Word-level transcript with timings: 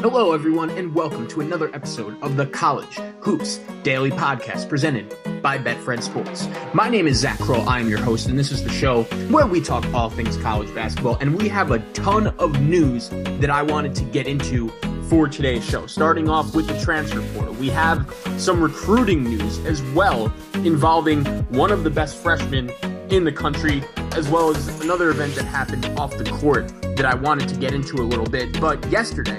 Hello, 0.00 0.34
everyone, 0.34 0.68
and 0.70 0.94
welcome 0.94 1.26
to 1.28 1.40
another 1.40 1.74
episode 1.74 2.22
of 2.22 2.36
the 2.36 2.44
College 2.44 2.98
Hoops 3.20 3.60
Daily 3.82 4.10
Podcast 4.10 4.68
presented 4.68 5.16
by 5.40 5.56
Betfred 5.56 6.02
Sports. 6.02 6.46
My 6.74 6.90
name 6.90 7.06
is 7.06 7.16
Zach 7.16 7.38
Kroll. 7.38 7.66
I 7.66 7.80
am 7.80 7.88
your 7.88 7.98
host, 7.98 8.28
and 8.28 8.38
this 8.38 8.52
is 8.52 8.62
the 8.62 8.70
show 8.70 9.04
where 9.30 9.46
we 9.46 9.58
talk 9.58 9.86
all 9.94 10.10
things 10.10 10.36
college 10.36 10.72
basketball. 10.74 11.16
And 11.22 11.34
we 11.34 11.48
have 11.48 11.70
a 11.70 11.78
ton 11.94 12.26
of 12.38 12.60
news 12.60 13.08
that 13.08 13.48
I 13.48 13.62
wanted 13.62 13.94
to 13.94 14.04
get 14.04 14.26
into 14.26 14.68
for 15.08 15.28
today's 15.28 15.64
show. 15.64 15.86
Starting 15.86 16.28
off 16.28 16.54
with 16.54 16.66
the 16.66 16.78
transfer 16.78 17.22
portal, 17.32 17.54
we 17.54 17.70
have 17.70 18.14
some 18.36 18.60
recruiting 18.60 19.24
news 19.24 19.58
as 19.60 19.82
well 19.94 20.30
involving 20.56 21.24
one 21.48 21.72
of 21.72 21.84
the 21.84 21.90
best 21.90 22.18
freshmen 22.18 22.70
in 23.08 23.24
the 23.24 23.32
country, 23.32 23.82
as 24.12 24.28
well 24.28 24.50
as 24.50 24.80
another 24.82 25.08
event 25.08 25.34
that 25.36 25.46
happened 25.46 25.86
off 25.98 26.14
the 26.18 26.30
court 26.32 26.70
that 26.96 27.06
I 27.06 27.14
wanted 27.14 27.48
to 27.48 27.56
get 27.56 27.72
into 27.72 27.96
a 27.96 28.04
little 28.04 28.26
bit. 28.26 28.60
But 28.60 28.84
yesterday, 28.90 29.38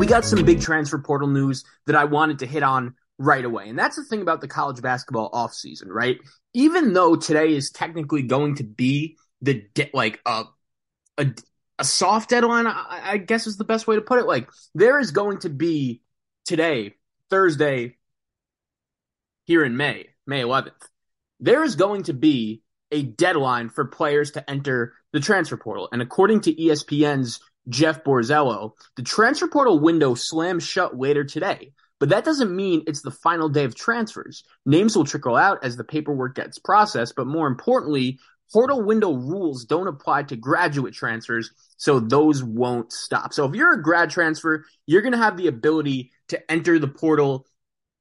we 0.00 0.06
got 0.06 0.24
some 0.24 0.42
big 0.46 0.62
transfer 0.62 0.98
portal 0.98 1.28
news 1.28 1.62
that 1.86 1.94
I 1.94 2.04
wanted 2.04 2.38
to 2.38 2.46
hit 2.46 2.62
on 2.62 2.94
right 3.18 3.44
away. 3.44 3.68
And 3.68 3.78
that's 3.78 3.96
the 3.96 4.02
thing 4.02 4.22
about 4.22 4.40
the 4.40 4.48
college 4.48 4.80
basketball 4.80 5.30
offseason, 5.30 5.88
right? 5.88 6.16
Even 6.54 6.94
though 6.94 7.16
today 7.16 7.54
is 7.54 7.70
technically 7.70 8.22
going 8.22 8.54
to 8.56 8.64
be 8.64 9.18
the 9.42 9.66
de- 9.74 9.90
like 9.92 10.18
a, 10.24 10.44
a 11.18 11.26
a 11.78 11.84
soft 11.84 12.30
deadline, 12.30 12.66
I, 12.66 13.00
I 13.12 13.16
guess 13.18 13.46
is 13.46 13.58
the 13.58 13.64
best 13.64 13.86
way 13.86 13.96
to 13.96 14.00
put 14.00 14.18
it. 14.18 14.26
Like 14.26 14.48
there 14.74 14.98
is 14.98 15.10
going 15.10 15.40
to 15.40 15.50
be 15.50 16.00
today, 16.46 16.94
Thursday, 17.28 17.98
here 19.44 19.62
in 19.64 19.76
May, 19.76 20.06
May 20.26 20.40
11th, 20.40 20.72
there 21.40 21.62
is 21.62 21.76
going 21.76 22.04
to 22.04 22.14
be 22.14 22.62
a 22.90 23.02
deadline 23.02 23.68
for 23.68 23.84
players 23.84 24.30
to 24.32 24.50
enter 24.50 24.94
the 25.12 25.20
transfer 25.20 25.58
portal. 25.58 25.90
And 25.92 26.00
according 26.00 26.40
to 26.42 26.54
ESPN's 26.54 27.40
Jeff 27.70 28.04
Borzello, 28.04 28.72
the 28.96 29.02
transfer 29.02 29.48
portal 29.48 29.80
window 29.80 30.14
slams 30.14 30.66
shut 30.66 30.98
later 30.98 31.24
today. 31.24 31.72
But 31.98 32.08
that 32.10 32.24
doesn't 32.24 32.54
mean 32.54 32.82
it's 32.86 33.02
the 33.02 33.10
final 33.10 33.48
day 33.48 33.64
of 33.64 33.74
transfers. 33.74 34.42
Names 34.64 34.96
will 34.96 35.04
trickle 35.04 35.36
out 35.36 35.62
as 35.62 35.76
the 35.76 35.84
paperwork 35.84 36.34
gets 36.34 36.58
processed, 36.58 37.14
but 37.14 37.26
more 37.26 37.46
importantly, 37.46 38.18
portal 38.52 38.82
window 38.82 39.12
rules 39.12 39.64
don't 39.66 39.86
apply 39.86 40.24
to 40.24 40.36
graduate 40.36 40.94
transfers, 40.94 41.50
so 41.76 42.00
those 42.00 42.42
won't 42.42 42.90
stop. 42.90 43.34
So 43.34 43.44
if 43.44 43.54
you're 43.54 43.74
a 43.74 43.82
grad 43.82 44.10
transfer, 44.10 44.64
you're 44.86 45.02
going 45.02 45.12
to 45.12 45.18
have 45.18 45.36
the 45.36 45.46
ability 45.46 46.10
to 46.28 46.50
enter 46.50 46.78
the 46.78 46.88
portal 46.88 47.46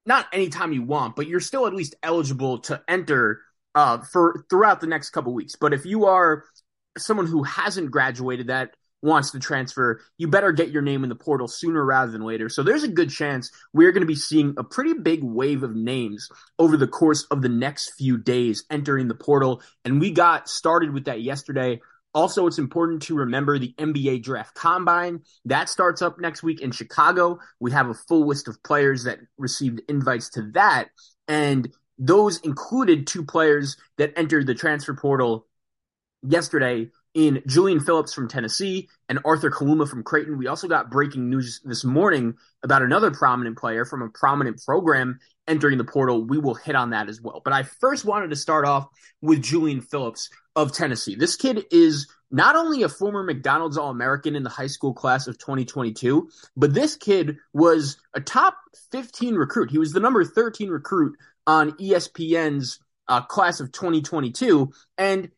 not 0.06 0.28
anytime 0.34 0.72
you 0.72 0.82
want, 0.82 1.16
but 1.16 1.28
you're 1.28 1.40
still 1.40 1.68
at 1.68 1.74
least 1.74 1.96
eligible 2.02 2.60
to 2.60 2.82
enter 2.88 3.42
uh, 3.76 4.00
for 4.00 4.44
throughout 4.50 4.82
the 4.82 4.88
next 4.88 5.12
couple 5.12 5.34
weeks. 5.34 5.56
But 5.56 5.74
if 5.74 5.86
you 5.86 6.06
are 6.06 6.46
someone 6.98 7.28
who 7.28 7.44
hasn't 7.44 7.92
graduated 7.92 8.48
that 8.48 8.76
wants 9.02 9.32
to 9.32 9.40
transfer, 9.40 10.02
you 10.18 10.28
better 10.28 10.52
get 10.52 10.70
your 10.70 10.82
name 10.82 11.04
in 11.04 11.10
the 11.10 11.16
portal 11.16 11.48
sooner 11.48 11.84
rather 11.84 12.12
than 12.12 12.24
later. 12.24 12.50
So 12.50 12.64
there's 12.64 12.84
a 12.84 12.88
good 12.88 13.10
chance 13.10 13.52
we're 13.74 13.92
going 13.92 14.02
to 14.02 14.08
be 14.08 14.16
seeing 14.16 14.56
a 14.58 14.64
pretty 14.64 14.94
big 14.94 15.24
wave 15.24 15.64
of 15.64 15.76
names 15.76 16.30
over 16.58 16.78
the 16.78 16.88
course 16.88 17.26
of 17.32 17.42
the 17.42 17.50
next 17.50 17.94
few 17.98 18.18
days 18.18 18.64
entering 18.70 19.08
the 19.08 19.16
portal. 19.16 19.62
And 19.86 20.00
we 20.00 20.12
got 20.12 20.50
started 20.50 20.94
with 20.94 21.06
that 21.06 21.22
yesterday. 21.22 21.80
Also, 22.14 22.48
it's 22.48 22.58
important 22.58 23.04
to 23.04 23.16
remember 23.16 23.60
the 23.60 23.74
NBA 23.78 24.24
draft 24.24 24.56
combine 24.56 25.22
that 25.46 25.70
starts 25.70 26.02
up 26.02 26.20
next 26.20 26.42
week 26.42 26.60
in 26.60 26.72
Chicago. 26.72 27.40
We 27.60 27.72
have 27.72 27.88
a 27.88 27.94
full 27.94 28.28
list 28.28 28.48
of 28.48 28.62
players 28.64 29.04
that 29.04 29.20
received 29.38 29.82
invites 29.88 30.30
to 30.32 30.50
that. 30.54 30.90
And 31.28 31.72
those 32.00 32.40
included 32.40 33.06
two 33.06 33.26
players 33.26 33.78
that 33.98 34.14
entered 34.18 34.48
the 34.48 34.56
transfer 34.56 34.96
portal 34.96 35.46
yesterday 36.24 36.90
in 37.14 37.42
Julian 37.48 37.80
Phillips 37.80 38.14
from 38.14 38.28
Tennessee 38.28 38.88
and 39.08 39.20
Arthur 39.26 39.50
Kaluma 39.50 39.90
from 39.90 40.04
Creighton. 40.04 40.38
We 40.38 40.48
also 40.48 40.68
got 40.68 40.92
breaking 40.92 41.30
news 41.30 41.62
this 41.64 41.84
morning 41.84 42.36
about 42.64 42.82
another 42.82 43.12
prominent 43.12 43.58
player 43.58 43.86
from 43.86 44.02
a 44.02 44.10
prominent 44.10 44.62
program 44.64 45.20
entering 45.48 45.78
the 45.78 45.84
portal. 45.84 46.24
We 46.24 46.38
will 46.38 46.54
hit 46.54 46.76
on 46.76 46.92
that 46.92 47.10
as 47.10 47.22
well. 47.22 47.42
But 47.44 47.54
I 47.54 47.64
first 47.64 48.06
wanted 48.06 48.30
to 48.30 48.36
start 48.36 48.66
off 48.66 48.88
with 49.22 49.42
Julian 49.42 49.82
Phillips 49.82 50.30
of 50.56 50.72
Tennessee. 50.72 51.16
This 51.16 51.36
kid 51.36 51.66
is 51.72 52.08
not 52.32 52.56
only 52.56 52.84
a 52.84 52.90
former 52.90 53.24
McDonald's 53.24 53.78
All 53.78 53.90
American 53.90 54.36
in 54.36 54.44
the 54.44 54.50
high 54.50 54.68
school 54.68 54.94
class 54.94 55.26
of 55.28 55.40
2022, 55.40 56.30
but 56.56 56.74
this 56.74 56.96
kid 56.96 57.38
was 57.54 57.98
a 58.14 58.22
top 58.22 58.56
15 58.92 59.36
recruit. 59.36 59.72
He 59.72 59.80
was 59.80 59.94
the 59.94 60.00
number 60.00 60.24
13 60.24 60.70
recruit 60.70 61.18
on 61.48 61.72
ESPN's 61.74 62.80
uh, 63.08 63.22
class 63.22 63.60
of 63.60 63.72
2022. 63.72 64.72
And 64.98 65.32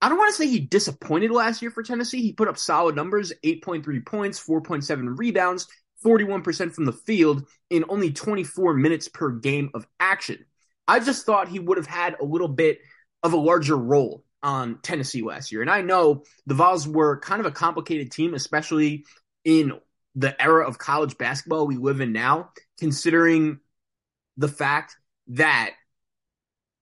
I 0.00 0.08
don't 0.08 0.18
want 0.18 0.34
to 0.34 0.36
say 0.36 0.48
he 0.48 0.60
disappointed 0.60 1.30
last 1.30 1.60
year 1.60 1.70
for 1.70 1.82
Tennessee. 1.82 2.22
He 2.22 2.32
put 2.32 2.48
up 2.48 2.56
solid 2.56 2.94
numbers 2.94 3.32
8.3 3.44 4.06
points, 4.06 4.44
4.7 4.44 5.18
rebounds, 5.18 5.66
41% 6.04 6.72
from 6.72 6.84
the 6.84 6.92
field 6.92 7.48
in 7.70 7.84
only 7.88 8.12
24 8.12 8.74
minutes 8.74 9.08
per 9.08 9.30
game 9.30 9.70
of 9.74 9.86
action. 9.98 10.44
I 10.86 11.00
just 11.00 11.26
thought 11.26 11.48
he 11.48 11.58
would 11.58 11.76
have 11.76 11.86
had 11.86 12.16
a 12.20 12.24
little 12.24 12.48
bit 12.48 12.78
of 13.22 13.32
a 13.32 13.36
larger 13.36 13.76
role 13.76 14.24
on 14.42 14.78
Tennessee 14.82 15.22
last 15.22 15.50
year. 15.50 15.62
And 15.62 15.70
I 15.70 15.82
know 15.82 16.22
the 16.46 16.54
Vols 16.54 16.86
were 16.86 17.18
kind 17.18 17.40
of 17.40 17.46
a 17.46 17.50
complicated 17.50 18.12
team, 18.12 18.34
especially 18.34 19.04
in 19.44 19.72
the 20.14 20.40
era 20.40 20.66
of 20.66 20.78
college 20.78 21.18
basketball 21.18 21.66
we 21.66 21.76
live 21.76 22.00
in 22.00 22.12
now, 22.12 22.50
considering 22.78 23.58
the 24.36 24.48
fact 24.48 24.96
that 25.28 25.72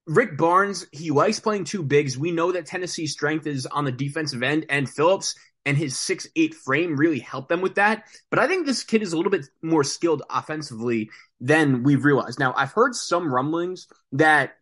Rick 0.07 0.37
Barnes, 0.37 0.87
he 0.93 1.11
likes 1.11 1.41
playing 1.41 1.65
two 1.65 1.83
bigs. 1.83 2.17
We 2.17 2.31
know 2.31 2.53
that 2.53 2.67
Tennessee's 2.67 3.13
strength 3.13 3.47
is 3.47 3.67
on 3.67 3.85
the 3.85 3.93
defensive 3.93 4.43
end, 4.43 4.67
and 4.69 4.89
Phillips 4.89 5.35
and 5.65 5.77
his 5.77 5.99
six 5.99 6.29
eight 6.37 6.55
frame 6.55 6.97
really 6.97 7.19
help 7.19 7.49
them 7.49 7.61
with 7.61 7.75
that. 7.75 8.05
But 8.31 8.39
I 8.39 8.47
think 8.47 8.67
this 8.67 8.85
kid 8.85 9.03
is 9.03 9.13
a 9.13 9.17
little 9.17 9.33
bit 9.33 9.47
more 9.63 9.83
skilled 9.83 10.23
offensively 10.31 11.11
than 11.41 11.83
we've 11.83 12.05
realized. 12.05 12.39
Now, 12.39 12.55
I've 12.57 12.73
heard 12.73 12.95
some 12.95 13.35
rumblings 13.35 13.89
that 14.13 14.57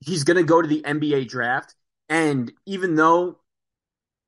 he's 0.00 0.24
going 0.24 0.38
to 0.38 0.42
go 0.42 0.62
to 0.62 0.68
the 0.68 0.82
NBA 0.82 1.28
draft, 1.28 1.74
and 2.08 2.50
even 2.64 2.94
though 2.94 3.38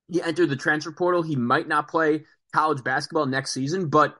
he 0.08 0.20
entered 0.20 0.50
the 0.50 0.56
transfer 0.56 0.92
portal, 0.92 1.22
he 1.22 1.36
might 1.36 1.66
not 1.66 1.88
play 1.88 2.24
college 2.54 2.84
basketball 2.84 3.26
next 3.26 3.52
season, 3.52 3.88
but 3.88 4.16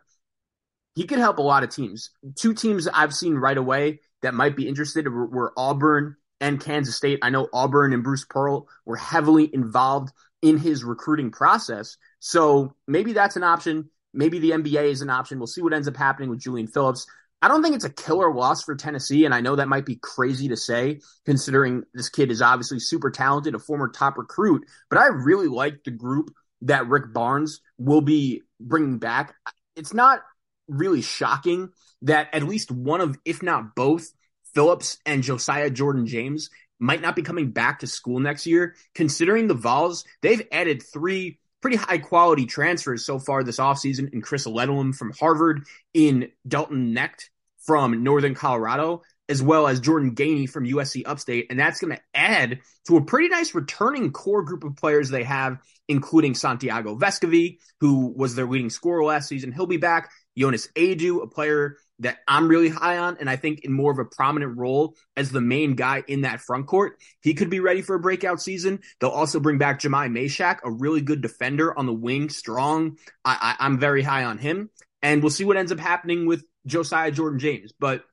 he 0.94 1.04
could 1.04 1.18
help 1.18 1.38
a 1.38 1.42
lot 1.42 1.62
of 1.62 1.70
teams. 1.70 2.10
Two 2.36 2.54
teams 2.54 2.88
I've 2.88 3.14
seen 3.14 3.34
right 3.34 3.56
away 3.56 4.00
that 4.22 4.34
might 4.34 4.56
be 4.56 4.66
interested 4.66 5.06
were 5.08 5.52
Auburn 5.56 6.16
and 6.40 6.60
Kansas 6.60 6.96
State. 6.96 7.18
I 7.22 7.30
know 7.30 7.48
Auburn 7.52 7.92
and 7.92 8.02
Bruce 8.02 8.24
Pearl 8.24 8.68
were 8.84 8.96
heavily 8.96 9.50
involved 9.52 10.12
in 10.42 10.58
his 10.58 10.84
recruiting 10.84 11.30
process. 11.30 11.96
So 12.20 12.74
maybe 12.86 13.12
that's 13.12 13.36
an 13.36 13.42
option. 13.42 13.90
Maybe 14.14 14.38
the 14.38 14.50
NBA 14.50 14.90
is 14.90 15.02
an 15.02 15.10
option. 15.10 15.38
We'll 15.38 15.46
see 15.46 15.62
what 15.62 15.74
ends 15.74 15.88
up 15.88 15.96
happening 15.96 16.30
with 16.30 16.40
Julian 16.40 16.68
Phillips. 16.68 17.06
I 17.40 17.48
don't 17.48 17.62
think 17.62 17.76
it's 17.76 17.84
a 17.84 17.90
killer 17.90 18.34
loss 18.34 18.64
for 18.64 18.74
Tennessee, 18.74 19.24
and 19.24 19.32
I 19.32 19.40
know 19.40 19.56
that 19.56 19.68
might 19.68 19.86
be 19.86 19.96
crazy 19.96 20.48
to 20.48 20.56
say, 20.56 21.00
considering 21.24 21.84
this 21.94 22.08
kid 22.08 22.32
is 22.32 22.42
obviously 22.42 22.80
super 22.80 23.10
talented, 23.10 23.54
a 23.54 23.60
former 23.60 23.88
top 23.88 24.18
recruit. 24.18 24.64
But 24.90 24.98
I 24.98 25.06
really 25.06 25.46
like 25.46 25.84
the 25.84 25.92
group 25.92 26.30
that 26.62 26.88
Rick 26.88 27.12
Barnes 27.12 27.60
will 27.78 28.00
be 28.00 28.42
bringing 28.58 28.98
back. 28.98 29.34
It's 29.76 29.94
not 29.94 30.20
really 30.66 31.00
shocking 31.00 31.68
that 32.02 32.34
at 32.34 32.42
least 32.42 32.72
one 32.72 33.00
of, 33.00 33.16
if 33.24 33.40
not 33.42 33.76
both, 33.76 34.08
Phillips 34.58 34.98
and 35.06 35.22
Josiah 35.22 35.70
Jordan 35.70 36.04
James 36.04 36.50
might 36.80 37.00
not 37.00 37.14
be 37.14 37.22
coming 37.22 37.52
back 37.52 37.78
to 37.78 37.86
school 37.86 38.18
next 38.18 38.44
year. 38.44 38.74
Considering 38.92 39.46
the 39.46 39.54
Vols, 39.54 40.04
they've 40.20 40.42
added 40.50 40.82
three 40.82 41.38
pretty 41.62 41.76
high 41.76 41.98
quality 41.98 42.44
transfers 42.44 43.06
so 43.06 43.20
far 43.20 43.44
this 43.44 43.58
offseason 43.58 44.12
in 44.12 44.20
Chris 44.20 44.48
Ledlum 44.48 44.92
from 44.92 45.12
Harvard, 45.12 45.62
in 45.94 46.32
Dalton 46.48 46.92
Knecht 46.92 47.28
from 47.60 48.02
Northern 48.02 48.34
Colorado, 48.34 49.04
as 49.28 49.40
well 49.40 49.68
as 49.68 49.78
Jordan 49.78 50.16
Gainey 50.16 50.50
from 50.50 50.64
USC 50.64 51.04
Upstate. 51.06 51.46
And 51.50 51.60
that's 51.60 51.78
going 51.78 51.94
to 51.94 52.02
add 52.12 52.58
to 52.88 52.96
a 52.96 53.04
pretty 53.04 53.28
nice 53.28 53.54
returning 53.54 54.10
core 54.10 54.42
group 54.42 54.64
of 54.64 54.74
players 54.74 55.08
they 55.08 55.22
have, 55.22 55.58
including 55.86 56.34
Santiago 56.34 56.96
Vescovi, 56.96 57.58
who 57.78 58.12
was 58.16 58.34
their 58.34 58.48
leading 58.48 58.70
scorer 58.70 59.04
last 59.04 59.28
season. 59.28 59.52
He'll 59.52 59.66
be 59.66 59.76
back. 59.76 60.10
Jonas 60.36 60.68
Adu, 60.74 61.22
a 61.22 61.28
player 61.28 61.76
that 62.00 62.18
I'm 62.28 62.48
really 62.48 62.68
high 62.68 62.98
on, 62.98 63.16
and 63.18 63.28
I 63.28 63.36
think 63.36 63.60
in 63.60 63.72
more 63.72 63.90
of 63.90 63.98
a 63.98 64.04
prominent 64.04 64.56
role 64.56 64.94
as 65.16 65.30
the 65.30 65.40
main 65.40 65.74
guy 65.74 66.04
in 66.06 66.22
that 66.22 66.40
front 66.40 66.66
court. 66.66 67.00
He 67.20 67.34
could 67.34 67.50
be 67.50 67.60
ready 67.60 67.82
for 67.82 67.96
a 67.96 68.00
breakout 68.00 68.40
season. 68.40 68.80
They'll 69.00 69.10
also 69.10 69.40
bring 69.40 69.58
back 69.58 69.80
Jahmai 69.80 70.08
Mashack, 70.08 70.58
a 70.64 70.70
really 70.70 71.00
good 71.00 71.20
defender 71.20 71.76
on 71.76 71.86
the 71.86 71.92
wing, 71.92 72.28
strong. 72.28 72.98
I, 73.24 73.56
I, 73.58 73.64
I'm 73.66 73.78
very 73.78 74.02
high 74.02 74.24
on 74.24 74.38
him, 74.38 74.70
and 75.02 75.22
we'll 75.22 75.30
see 75.30 75.44
what 75.44 75.56
ends 75.56 75.72
up 75.72 75.80
happening 75.80 76.26
with 76.26 76.44
Josiah 76.66 77.10
Jordan 77.10 77.38
James. 77.38 77.72
But 77.78 78.04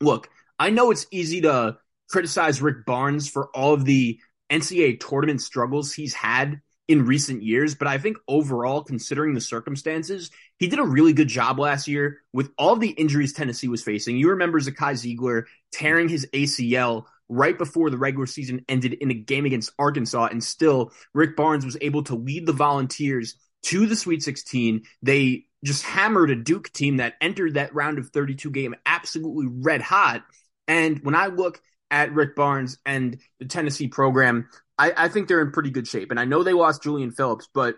look, 0.00 0.28
I 0.58 0.70
know 0.70 0.90
it's 0.90 1.06
easy 1.10 1.42
to 1.42 1.78
criticize 2.10 2.62
Rick 2.62 2.84
Barnes 2.86 3.28
for 3.28 3.48
all 3.54 3.74
of 3.74 3.84
the 3.84 4.20
NCAA 4.50 5.00
tournament 5.00 5.40
struggles 5.40 5.92
he's 5.92 6.14
had 6.14 6.60
in 6.88 7.04
recent 7.04 7.42
years, 7.42 7.74
but 7.74 7.88
I 7.88 7.98
think 7.98 8.16
overall, 8.28 8.82
considering 8.82 9.34
the 9.34 9.40
circumstances, 9.40 10.30
he 10.58 10.68
did 10.68 10.78
a 10.78 10.84
really 10.84 11.12
good 11.12 11.28
job 11.28 11.58
last 11.58 11.88
year 11.88 12.18
with 12.32 12.50
all 12.56 12.76
the 12.76 12.90
injuries 12.90 13.32
Tennessee 13.32 13.68
was 13.68 13.82
facing. 13.82 14.16
You 14.16 14.30
remember 14.30 14.60
Zakai 14.60 14.92
Zeigler 14.94 15.44
tearing 15.72 16.08
his 16.08 16.26
ACL 16.32 17.06
right 17.28 17.58
before 17.58 17.90
the 17.90 17.98
regular 17.98 18.26
season 18.26 18.64
ended 18.68 18.94
in 18.94 19.10
a 19.10 19.14
game 19.14 19.46
against 19.46 19.72
Arkansas, 19.78 20.28
and 20.30 20.42
still 20.42 20.92
Rick 21.12 21.36
Barnes 21.36 21.64
was 21.64 21.76
able 21.80 22.04
to 22.04 22.14
lead 22.14 22.46
the 22.46 22.52
Volunteers 22.52 23.36
to 23.64 23.86
the 23.86 23.96
Sweet 23.96 24.22
16. 24.22 24.82
They 25.02 25.46
just 25.64 25.82
hammered 25.82 26.30
a 26.30 26.36
Duke 26.36 26.72
team 26.72 26.98
that 26.98 27.14
entered 27.20 27.54
that 27.54 27.74
round 27.74 27.98
of 27.98 28.10
32 28.10 28.50
game 28.50 28.76
absolutely 28.86 29.48
red 29.48 29.80
hot. 29.80 30.24
And 30.68 31.00
when 31.02 31.16
I 31.16 31.26
look 31.26 31.60
at 31.90 32.12
Rick 32.12 32.36
Barnes 32.36 32.78
and 32.84 33.18
the 33.38 33.46
Tennessee 33.46 33.88
program, 33.88 34.48
I, 34.78 34.92
I 34.96 35.08
think 35.08 35.28
they're 35.28 35.42
in 35.42 35.52
pretty 35.52 35.70
good 35.70 35.88
shape. 35.88 36.10
And 36.10 36.20
I 36.20 36.24
know 36.24 36.42
they 36.42 36.52
lost 36.52 36.82
Julian 36.82 37.12
Phillips, 37.12 37.48
but 37.52 37.76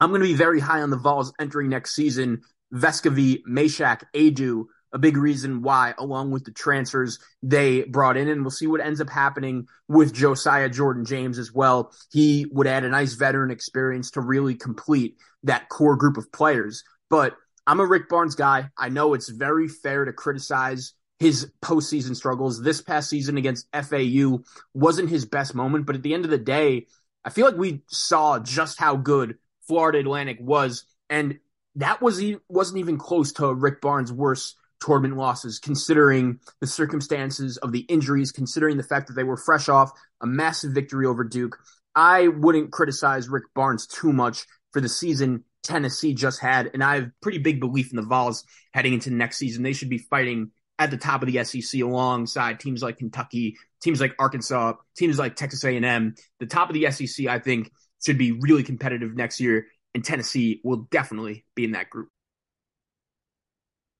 I'm 0.00 0.10
going 0.10 0.20
to 0.20 0.26
be 0.26 0.34
very 0.34 0.60
high 0.60 0.82
on 0.82 0.90
the 0.90 0.96
Vols 0.96 1.32
entering 1.38 1.68
next 1.68 1.94
season. 1.94 2.42
Vescovi, 2.72 3.42
Mashack, 3.48 4.02
Adu, 4.14 4.64
a 4.92 4.98
big 4.98 5.16
reason 5.16 5.62
why, 5.62 5.94
along 5.98 6.30
with 6.30 6.44
the 6.44 6.50
transfers 6.50 7.18
they 7.42 7.82
brought 7.82 8.16
in. 8.16 8.28
And 8.28 8.42
we'll 8.42 8.50
see 8.50 8.66
what 8.66 8.80
ends 8.80 9.00
up 9.00 9.08
happening 9.08 9.66
with 9.88 10.12
Josiah 10.12 10.68
Jordan 10.68 11.04
James 11.04 11.38
as 11.38 11.52
well. 11.52 11.92
He 12.12 12.46
would 12.50 12.66
add 12.66 12.84
a 12.84 12.88
nice 12.88 13.14
veteran 13.14 13.50
experience 13.50 14.10
to 14.12 14.20
really 14.20 14.54
complete 14.54 15.16
that 15.44 15.68
core 15.68 15.96
group 15.96 16.16
of 16.16 16.30
players. 16.32 16.84
But 17.08 17.36
I'm 17.66 17.80
a 17.80 17.86
Rick 17.86 18.08
Barnes 18.08 18.34
guy. 18.34 18.70
I 18.76 18.88
know 18.88 19.14
it's 19.14 19.28
very 19.28 19.68
fair 19.68 20.04
to 20.04 20.12
criticize 20.12 20.94
his 21.22 21.52
postseason 21.62 22.16
struggles. 22.16 22.60
This 22.60 22.82
past 22.82 23.08
season 23.08 23.36
against 23.36 23.68
FAU 23.72 24.40
wasn't 24.74 25.08
his 25.08 25.24
best 25.24 25.54
moment, 25.54 25.86
but 25.86 25.94
at 25.94 26.02
the 26.02 26.14
end 26.14 26.24
of 26.24 26.32
the 26.32 26.38
day, 26.38 26.88
I 27.24 27.30
feel 27.30 27.46
like 27.46 27.56
we 27.56 27.84
saw 27.86 28.40
just 28.40 28.80
how 28.80 28.96
good 28.96 29.38
Florida 29.68 30.00
Atlantic 30.00 30.38
was, 30.40 30.84
and 31.08 31.38
that 31.76 32.02
was 32.02 32.20
wasn't 32.48 32.80
even 32.80 32.98
close 32.98 33.32
to 33.34 33.54
Rick 33.54 33.80
Barnes' 33.80 34.12
worst 34.12 34.56
tournament 34.80 35.16
losses, 35.16 35.60
considering 35.60 36.40
the 36.60 36.66
circumstances 36.66 37.56
of 37.58 37.70
the 37.70 37.82
injuries, 37.82 38.32
considering 38.32 38.76
the 38.76 38.82
fact 38.82 39.06
that 39.06 39.12
they 39.12 39.22
were 39.22 39.36
fresh 39.36 39.68
off 39.68 39.92
a 40.20 40.26
massive 40.26 40.72
victory 40.72 41.06
over 41.06 41.22
Duke. 41.22 41.56
I 41.94 42.26
wouldn't 42.26 42.72
criticize 42.72 43.28
Rick 43.28 43.44
Barnes 43.54 43.86
too 43.86 44.12
much 44.12 44.44
for 44.72 44.80
the 44.80 44.88
season 44.88 45.44
Tennessee 45.62 46.14
just 46.14 46.40
had, 46.40 46.70
and 46.74 46.82
I 46.82 46.96
have 46.96 47.10
pretty 47.20 47.38
big 47.38 47.60
belief 47.60 47.92
in 47.92 47.96
the 47.96 48.02
Vols 48.02 48.44
heading 48.74 48.94
into 48.94 49.10
next 49.10 49.38
season. 49.38 49.62
They 49.62 49.72
should 49.72 49.88
be 49.88 49.98
fighting 49.98 50.50
at 50.82 50.90
the 50.90 50.96
top 50.96 51.22
of 51.22 51.30
the 51.30 51.44
SEC 51.44 51.80
alongside 51.80 52.58
teams 52.58 52.82
like 52.82 52.98
Kentucky, 52.98 53.56
teams 53.80 54.00
like 54.00 54.14
Arkansas, 54.18 54.74
teams 54.96 55.18
like 55.18 55.36
Texas 55.36 55.64
A&M. 55.64 56.14
The 56.40 56.46
top 56.46 56.68
of 56.68 56.74
the 56.74 56.90
SEC, 56.90 57.26
I 57.26 57.38
think, 57.38 57.70
should 58.04 58.18
be 58.18 58.32
really 58.32 58.64
competitive 58.64 59.14
next 59.14 59.38
year, 59.38 59.66
and 59.94 60.04
Tennessee 60.04 60.60
will 60.64 60.88
definitely 60.90 61.44
be 61.54 61.64
in 61.64 61.72
that 61.72 61.88
group. 61.88 62.08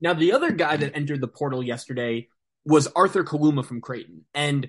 Now, 0.01 0.15
the 0.15 0.33
other 0.33 0.51
guy 0.51 0.77
that 0.77 0.97
entered 0.97 1.21
the 1.21 1.29
portal 1.29 1.63
yesterday 1.63 2.27
was 2.65 2.89
Arthur 2.97 3.23
Kaluma 3.23 3.65
from 3.65 3.81
Creighton. 3.81 4.25
And 4.35 4.69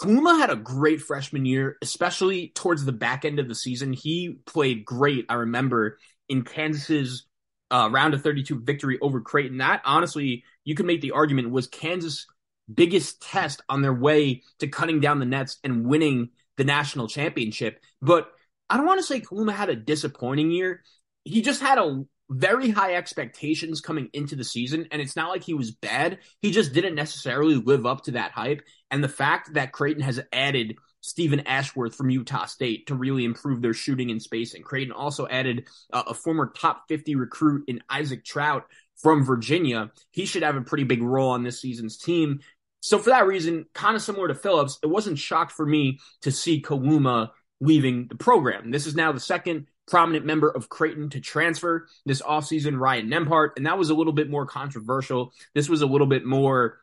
Kaluma 0.00 0.38
had 0.38 0.50
a 0.50 0.56
great 0.56 1.00
freshman 1.00 1.44
year, 1.44 1.76
especially 1.82 2.52
towards 2.54 2.84
the 2.84 2.92
back 2.92 3.24
end 3.24 3.40
of 3.40 3.48
the 3.48 3.56
season. 3.56 3.92
He 3.92 4.38
played 4.46 4.84
great, 4.84 5.26
I 5.28 5.34
remember, 5.34 5.98
in 6.28 6.42
Kansas's 6.42 7.26
uh, 7.70 7.88
round 7.90 8.14
of 8.14 8.22
32 8.22 8.60
victory 8.60 8.98
over 9.00 9.20
Creighton. 9.20 9.58
That, 9.58 9.82
honestly, 9.84 10.44
you 10.68 10.74
could 10.74 10.84
make 10.84 11.00
the 11.00 11.12
argument 11.12 11.50
was 11.50 11.66
Kansas' 11.66 12.26
biggest 12.72 13.22
test 13.22 13.62
on 13.70 13.80
their 13.80 13.94
way 13.94 14.42
to 14.58 14.68
cutting 14.68 15.00
down 15.00 15.18
the 15.18 15.24
nets 15.24 15.56
and 15.64 15.86
winning 15.86 16.28
the 16.58 16.64
national 16.64 17.08
championship. 17.08 17.80
But 18.02 18.30
I 18.68 18.76
don't 18.76 18.84
want 18.84 19.00
to 19.00 19.06
say 19.06 19.22
Kaluma 19.22 19.52
had 19.52 19.70
a 19.70 19.76
disappointing 19.76 20.50
year. 20.50 20.82
He 21.24 21.40
just 21.40 21.62
had 21.62 21.78
a 21.78 22.04
very 22.28 22.68
high 22.68 22.96
expectations 22.96 23.80
coming 23.80 24.10
into 24.12 24.36
the 24.36 24.44
season, 24.44 24.88
and 24.90 25.00
it's 25.00 25.16
not 25.16 25.30
like 25.30 25.42
he 25.42 25.54
was 25.54 25.70
bad. 25.70 26.18
He 26.42 26.50
just 26.50 26.74
didn't 26.74 26.94
necessarily 26.94 27.54
live 27.54 27.86
up 27.86 28.04
to 28.04 28.10
that 28.10 28.32
hype. 28.32 28.60
And 28.90 29.02
the 29.02 29.08
fact 29.08 29.54
that 29.54 29.72
Creighton 29.72 30.02
has 30.02 30.20
added 30.34 30.76
Stephen 31.00 31.40
Ashworth 31.46 31.94
from 31.94 32.10
Utah 32.10 32.44
State 32.44 32.88
to 32.88 32.94
really 32.94 33.24
improve 33.24 33.62
their 33.62 33.72
shooting 33.72 34.10
and 34.10 34.20
spacing. 34.20 34.62
Creighton 34.62 34.92
also 34.92 35.26
added 35.28 35.66
uh, 35.92 36.02
a 36.08 36.12
former 36.12 36.52
top 36.54 36.84
50 36.88 37.14
recruit 37.14 37.64
in 37.68 37.80
Isaac 37.88 38.24
Traudt 38.24 38.64
from 39.02 39.24
Virginia. 39.24 39.90
He 40.10 40.26
should 40.26 40.42
have 40.42 40.56
a 40.56 40.62
pretty 40.62 40.84
big 40.84 41.02
role 41.02 41.30
on 41.30 41.42
this 41.42 41.60
season's 41.60 41.96
team. 41.96 42.40
So 42.80 42.98
for 42.98 43.10
that 43.10 43.26
reason, 43.26 43.66
kind 43.74 43.96
of 43.96 44.02
similar 44.02 44.28
to 44.28 44.34
Phillips, 44.34 44.78
it 44.82 44.86
wasn't 44.86 45.18
shocked 45.18 45.52
for 45.52 45.66
me 45.66 45.98
to 46.22 46.30
see 46.30 46.62
Kaluma 46.62 47.30
leaving 47.60 48.06
the 48.08 48.14
program. 48.14 48.70
This 48.70 48.86
is 48.86 48.94
now 48.94 49.12
the 49.12 49.20
second 49.20 49.66
prominent 49.88 50.24
member 50.24 50.48
of 50.48 50.68
Creighton 50.68 51.10
to 51.10 51.20
transfer 51.20 51.88
this 52.06 52.22
offseason, 52.22 52.78
Ryan 52.78 53.08
Nembhard, 53.08 53.50
and 53.56 53.66
that 53.66 53.78
was 53.78 53.90
a 53.90 53.94
little 53.94 54.12
bit 54.12 54.30
more 54.30 54.46
controversial. 54.46 55.32
This 55.54 55.68
was 55.68 55.82
a 55.82 55.86
little 55.86 56.06
bit 56.06 56.24
more 56.24 56.78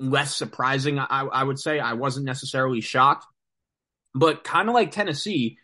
less 0.00 0.36
surprising, 0.36 0.98
I, 0.98 1.22
I 1.22 1.44
would 1.44 1.58
say. 1.58 1.80
I 1.80 1.94
wasn't 1.94 2.26
necessarily 2.26 2.80
shocked, 2.80 3.26
but 4.14 4.44
kind 4.44 4.68
of 4.68 4.74
like 4.74 4.90
Tennessee, 4.90 5.58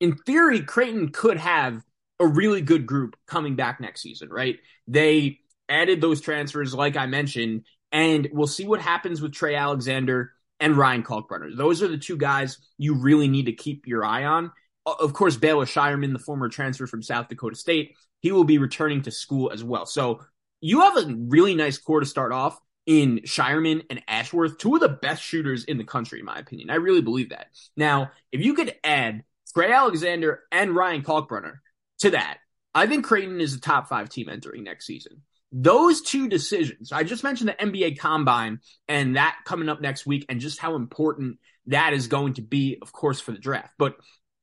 in 0.00 0.16
theory, 0.16 0.62
Creighton 0.62 1.10
could 1.10 1.36
have 1.36 1.82
a 2.20 2.26
really 2.26 2.60
good 2.60 2.86
group 2.86 3.16
coming 3.26 3.54
back 3.54 3.80
next 3.80 4.02
season, 4.02 4.28
right? 4.28 4.58
They 4.86 5.38
added 5.68 6.00
those 6.00 6.20
transfers, 6.20 6.74
like 6.74 6.96
I 6.96 7.06
mentioned, 7.06 7.64
and 7.92 8.28
we'll 8.32 8.46
see 8.46 8.66
what 8.66 8.80
happens 8.80 9.20
with 9.20 9.32
Trey 9.32 9.54
Alexander 9.54 10.32
and 10.60 10.76
Ryan 10.76 11.02
Kalkbrenner. 11.02 11.56
Those 11.56 11.82
are 11.82 11.88
the 11.88 11.98
two 11.98 12.16
guys 12.16 12.58
you 12.76 12.94
really 12.94 13.28
need 13.28 13.46
to 13.46 13.52
keep 13.52 13.86
your 13.86 14.04
eye 14.04 14.24
on. 14.24 14.52
Of 14.86 15.12
course, 15.12 15.36
Baylor 15.36 15.66
Scheierman, 15.66 16.12
the 16.12 16.18
former 16.18 16.48
transfer 16.48 16.86
from 16.86 17.02
South 17.02 17.28
Dakota 17.28 17.56
State, 17.56 17.94
he 18.20 18.32
will 18.32 18.44
be 18.44 18.58
returning 18.58 19.02
to 19.02 19.10
school 19.10 19.50
as 19.52 19.62
well. 19.62 19.86
So 19.86 20.24
you 20.60 20.80
have 20.80 20.96
a 20.96 21.14
really 21.14 21.54
nice 21.54 21.78
core 21.78 22.00
to 22.00 22.06
start 22.06 22.32
off 22.32 22.58
in 22.86 23.20
Scheierman 23.26 23.84
and 23.90 24.02
Ashworth, 24.08 24.58
two 24.58 24.74
of 24.74 24.80
the 24.80 24.88
best 24.88 25.22
shooters 25.22 25.64
in 25.64 25.76
the 25.76 25.84
country, 25.84 26.20
in 26.20 26.24
my 26.24 26.38
opinion. 26.38 26.70
I 26.70 26.76
really 26.76 27.02
believe 27.02 27.30
that. 27.30 27.48
Now, 27.76 28.12
if 28.32 28.40
you 28.40 28.54
could 28.54 28.74
add 28.82 29.24
Trey 29.54 29.70
Alexander 29.70 30.40
and 30.50 30.74
Ryan 30.74 31.02
Kalkbrenner 31.02 31.58
to 32.00 32.10
that, 32.10 32.38
I 32.74 32.86
think 32.86 33.04
Creighton 33.04 33.40
is 33.40 33.54
a 33.54 33.60
top 33.60 33.88
five 33.88 34.08
team 34.08 34.28
entering 34.28 34.64
next 34.64 34.86
season. 34.86 35.22
Those 35.50 36.02
two 36.02 36.28
decisions, 36.28 36.92
I 36.92 37.04
just 37.04 37.24
mentioned 37.24 37.48
the 37.48 37.66
NBA 37.66 37.98
Combine 37.98 38.60
and 38.86 39.16
that 39.16 39.38
coming 39.44 39.68
up 39.68 39.80
next 39.80 40.06
week, 40.06 40.26
and 40.28 40.40
just 40.40 40.58
how 40.58 40.76
important 40.76 41.38
that 41.66 41.92
is 41.92 42.06
going 42.06 42.34
to 42.34 42.42
be, 42.42 42.78
of 42.82 42.92
course, 42.92 43.20
for 43.20 43.32
the 43.32 43.38
draft. 43.38 43.72
But 43.78 43.96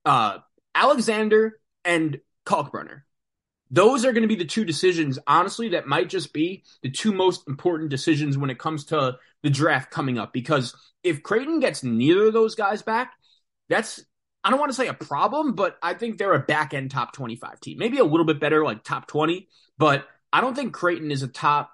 uh, 0.04 0.40
Alexander 0.74 1.60
and 1.84 2.20
Kalkbrenner, 2.46 3.02
those 3.72 4.06
are 4.06 4.14
going 4.14 4.24
to 4.24 4.28
be 4.28 4.36
the 4.36 4.46
two 4.46 4.66
decisions, 4.66 5.20
honestly, 5.28 5.70
that 5.70 5.88
might 5.88 6.10
just 6.10 6.34
be 6.34 6.64
the 6.82 6.90
two 6.90 7.12
most 7.12 7.48
important 7.48 7.90
decisions 7.90 8.38
when 8.38 8.50
it 8.50 8.60
comes 8.60 8.86
to 8.86 9.18
the 9.44 9.50
draft 9.50 9.92
coming 9.92 10.18
up. 10.18 10.34
Because 10.34 10.76
if 11.04 11.24
Creighton 11.24 11.60
gets 11.60 11.84
neither 11.84 12.28
of 12.28 12.34
those 12.34 12.56
guys 12.56 12.82
back, 12.82 13.14
that's 13.70 14.04
I 14.44 14.52
don't 14.52 14.60
want 14.60 14.70
to 14.70 14.76
say 14.76 14.88
a 14.88 14.94
problem, 14.94 15.56
but 15.56 15.76
I 15.82 15.96
think 15.96 16.20
they're 16.20 16.34
a 16.34 16.40
back 16.40 16.76
end 16.76 16.92
top 16.92 17.14
25 17.14 17.60
team. 17.60 17.80
Maybe 17.80 17.98
a 17.98 18.04
little 18.04 18.26
bit 18.28 18.40
better, 18.40 18.64
like 18.64 18.84
top 18.84 19.08
20, 19.08 19.48
but 19.80 20.08
I 20.32 20.42
don't 20.42 20.56
think 20.56 20.74
Creighton 20.74 21.12
is 21.12 21.24
a 21.24 21.28
top 21.28 21.72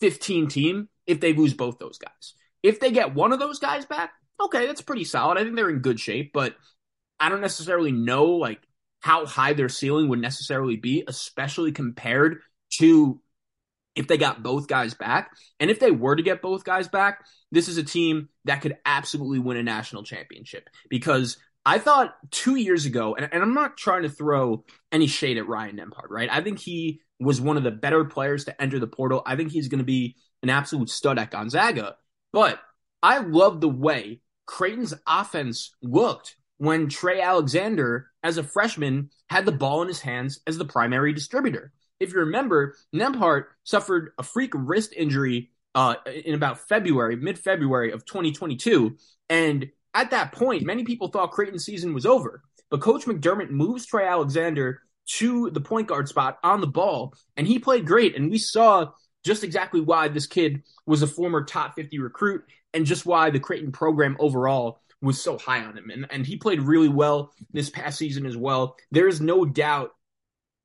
15 0.00 0.48
team 0.48 0.88
if 1.06 1.20
they 1.20 1.32
lose 1.32 1.54
both 1.54 1.78
those 1.78 1.98
guys. 1.98 2.34
If 2.62 2.80
they 2.80 2.90
get 2.90 3.14
one 3.14 3.32
of 3.32 3.38
those 3.38 3.58
guys 3.58 3.84
back, 3.86 4.12
okay, 4.40 4.66
that's 4.66 4.82
pretty 4.82 5.04
solid. 5.04 5.38
I 5.38 5.44
think 5.44 5.56
they're 5.56 5.70
in 5.70 5.80
good 5.80 6.00
shape, 6.00 6.32
but 6.32 6.54
I 7.18 7.28
don't 7.28 7.40
necessarily 7.40 7.92
know 7.92 8.26
like 8.26 8.60
how 9.00 9.26
high 9.26 9.52
their 9.52 9.68
ceiling 9.68 10.08
would 10.08 10.20
necessarily 10.20 10.76
be, 10.76 11.04
especially 11.06 11.72
compared 11.72 12.40
to 12.78 13.20
if 13.94 14.08
they 14.08 14.16
got 14.16 14.42
both 14.42 14.68
guys 14.68 14.94
back. 14.94 15.30
And 15.60 15.70
if 15.70 15.78
they 15.78 15.90
were 15.90 16.16
to 16.16 16.22
get 16.22 16.42
both 16.42 16.64
guys 16.64 16.88
back, 16.88 17.24
this 17.50 17.68
is 17.68 17.76
a 17.76 17.82
team 17.82 18.28
that 18.44 18.62
could 18.62 18.76
absolutely 18.84 19.38
win 19.38 19.56
a 19.56 19.62
national 19.62 20.02
championship 20.02 20.68
because 20.88 21.36
I 21.64 21.78
thought 21.78 22.14
two 22.30 22.56
years 22.56 22.86
ago, 22.86 23.14
and, 23.14 23.28
and, 23.32 23.42
I'm 23.42 23.54
not 23.54 23.76
trying 23.76 24.02
to 24.02 24.08
throw 24.08 24.64
any 24.90 25.06
shade 25.06 25.38
at 25.38 25.46
Ryan 25.46 25.76
Nembhard, 25.76 26.10
right? 26.10 26.28
I 26.30 26.40
think 26.40 26.58
he 26.58 27.00
was 27.22 27.40
one 27.40 27.56
of 27.56 27.62
the 27.62 27.70
better 27.70 28.04
players 28.04 28.44
to 28.44 28.62
enter 28.62 28.78
the 28.78 28.86
portal. 28.86 29.22
I 29.24 29.36
think 29.36 29.50
he's 29.50 29.68
going 29.68 29.78
to 29.78 29.84
be 29.84 30.16
an 30.42 30.50
absolute 30.50 30.90
stud 30.90 31.18
at 31.18 31.30
Gonzaga. 31.30 31.96
But 32.32 32.60
I 33.02 33.18
love 33.18 33.60
the 33.60 33.68
way 33.68 34.20
Creighton's 34.46 34.94
offense 35.06 35.74
looked 35.82 36.36
when 36.58 36.88
Trey 36.88 37.20
Alexander, 37.20 38.10
as 38.22 38.38
a 38.38 38.44
freshman, 38.44 39.10
had 39.28 39.46
the 39.46 39.52
ball 39.52 39.82
in 39.82 39.88
his 39.88 40.00
hands 40.00 40.40
as 40.46 40.58
the 40.58 40.64
primary 40.64 41.12
distributor. 41.12 41.72
If 41.98 42.12
you 42.12 42.20
remember, 42.20 42.76
Nembhard 42.94 43.44
suffered 43.64 44.12
a 44.18 44.22
freak 44.22 44.52
wrist 44.54 44.92
injury 44.96 45.50
uh, 45.74 45.94
in 46.06 46.34
about 46.34 46.68
February, 46.68 47.16
mid 47.16 47.38
February 47.38 47.92
of 47.92 48.04
2022. 48.04 48.96
And 49.28 49.70
at 49.94 50.10
that 50.10 50.32
point, 50.32 50.64
many 50.64 50.84
people 50.84 51.08
thought 51.08 51.30
Creighton's 51.30 51.64
season 51.64 51.94
was 51.94 52.06
over. 52.06 52.42
But 52.70 52.80
Coach 52.80 53.04
McDermott 53.04 53.50
moves 53.50 53.86
Trey 53.86 54.06
Alexander 54.06 54.82
to 55.04 55.50
the 55.50 55.60
point 55.60 55.88
guard 55.88 56.08
spot 56.08 56.38
on 56.42 56.60
the 56.60 56.66
ball, 56.66 57.14
and 57.36 57.46
he 57.46 57.58
played 57.58 57.86
great. 57.86 58.16
And 58.16 58.30
we 58.30 58.38
saw 58.38 58.92
just 59.24 59.44
exactly 59.44 59.80
why 59.80 60.08
this 60.08 60.26
kid 60.26 60.62
was 60.86 61.02
a 61.02 61.06
former 61.06 61.44
top 61.44 61.74
50 61.74 61.98
recruit 61.98 62.44
and 62.74 62.86
just 62.86 63.06
why 63.06 63.30
the 63.30 63.40
Creighton 63.40 63.72
program 63.72 64.16
overall 64.18 64.80
was 65.00 65.20
so 65.20 65.36
high 65.36 65.62
on 65.64 65.76
him. 65.76 65.90
And, 65.90 66.06
and 66.10 66.26
he 66.26 66.36
played 66.36 66.62
really 66.62 66.88
well 66.88 67.32
this 67.52 67.70
past 67.70 67.98
season 67.98 68.24
as 68.26 68.36
well. 68.36 68.76
There 68.90 69.08
is 69.08 69.20
no 69.20 69.44
doubt 69.44 69.90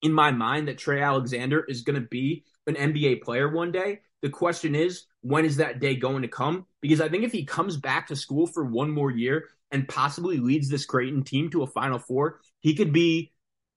in 0.01 0.13
my 0.13 0.31
mind 0.31 0.67
that 0.67 0.77
Trey 0.77 1.01
Alexander 1.01 1.65
is 1.67 1.81
going 1.81 1.99
to 1.99 2.07
be 2.07 2.45
an 2.67 2.75
NBA 2.75 3.23
player 3.23 3.49
one 3.49 3.71
day. 3.71 3.99
The 4.21 4.29
question 4.29 4.75
is, 4.75 5.05
when 5.21 5.45
is 5.45 5.57
that 5.57 5.79
day 5.79 5.95
going 5.95 6.21
to 6.21 6.27
come? 6.27 6.65
Because 6.81 7.01
I 7.01 7.09
think 7.09 7.23
if 7.23 7.31
he 7.31 7.45
comes 7.45 7.77
back 7.77 8.07
to 8.07 8.15
school 8.15 8.47
for 8.47 8.63
one 8.63 8.91
more 8.91 9.11
year 9.11 9.45
and 9.71 9.87
possibly 9.87 10.37
leads 10.37 10.69
this 10.69 10.85
Creighton 10.85 11.23
team 11.23 11.49
to 11.51 11.63
a 11.63 11.67
Final 11.67 11.99
Four, 11.99 12.39
he 12.59 12.75
could 12.75 12.93
be 12.93 13.31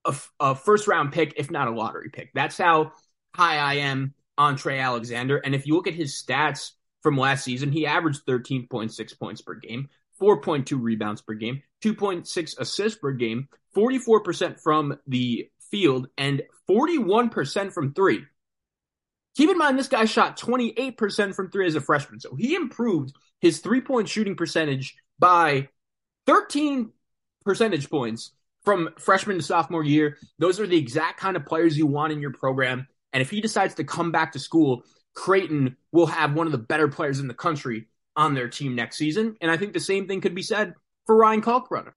a, 0.04 0.14
a 0.38 0.54
first 0.54 0.88
round 0.88 1.12
pick, 1.12 1.34
if 1.36 1.50
not 1.50 1.68
a 1.68 1.72
lottery 1.72 2.10
pick. 2.12 2.30
That's 2.34 2.56
how 2.56 2.92
high 3.34 3.58
I 3.58 3.74
am 3.74 4.14
on 4.38 4.56
Trey 4.56 4.78
Alexander. 4.78 5.38
And 5.38 5.54
if 5.54 5.66
you 5.66 5.74
look 5.74 5.86
at 5.86 5.94
his 5.94 6.22
stats 6.22 6.72
from 7.02 7.16
last 7.16 7.44
season, 7.44 7.72
he 7.72 7.86
averaged 7.86 8.24
13.6 8.26 9.18
points 9.18 9.42
per 9.42 9.54
game, 9.54 9.88
4.2 10.20 10.80
rebounds 10.80 11.22
per 11.22 11.34
game, 11.34 11.62
2.6 11.82 12.58
assists 12.58 12.98
per 12.98 13.12
game, 13.12 13.48
44% 13.76 14.60
from 14.60 14.96
the 15.06 15.48
field, 15.70 16.08
and 16.18 16.42
41% 16.68 17.72
from 17.72 17.94
three. 17.94 18.24
Keep 19.36 19.50
in 19.50 19.58
mind, 19.58 19.78
this 19.78 19.88
guy 19.88 20.04
shot 20.06 20.38
28% 20.38 21.34
from 21.34 21.50
three 21.50 21.66
as 21.66 21.76
a 21.76 21.80
freshman. 21.80 22.20
So 22.20 22.34
he 22.34 22.54
improved 22.54 23.14
his 23.40 23.60
three 23.60 23.80
point 23.80 24.08
shooting 24.08 24.34
percentage 24.34 24.96
by 25.18 25.68
13 26.26 26.90
percentage 27.44 27.88
points 27.88 28.32
from 28.70 28.88
freshman 28.98 29.36
to 29.36 29.42
sophomore 29.42 29.82
year. 29.82 30.16
Those 30.38 30.60
are 30.60 30.66
the 30.66 30.76
exact 30.76 31.18
kind 31.18 31.36
of 31.36 31.44
players 31.44 31.76
you 31.76 31.88
want 31.88 32.12
in 32.12 32.20
your 32.20 32.32
program. 32.32 32.86
And 33.12 33.20
if 33.20 33.28
he 33.28 33.40
decides 33.40 33.74
to 33.74 33.84
come 33.84 34.12
back 34.12 34.30
to 34.34 34.38
school, 34.38 34.84
Creighton 35.12 35.76
will 35.90 36.06
have 36.06 36.34
one 36.34 36.46
of 36.46 36.52
the 36.52 36.58
better 36.58 36.86
players 36.86 37.18
in 37.18 37.26
the 37.26 37.34
country 37.34 37.88
on 38.14 38.34
their 38.34 38.48
team 38.48 38.76
next 38.76 38.96
season. 38.96 39.34
And 39.40 39.50
I 39.50 39.56
think 39.56 39.72
the 39.72 39.80
same 39.80 40.06
thing 40.06 40.20
could 40.20 40.36
be 40.36 40.42
said 40.42 40.74
for 41.04 41.16
Ryan 41.16 41.42
Kalkbrenner. 41.42 41.94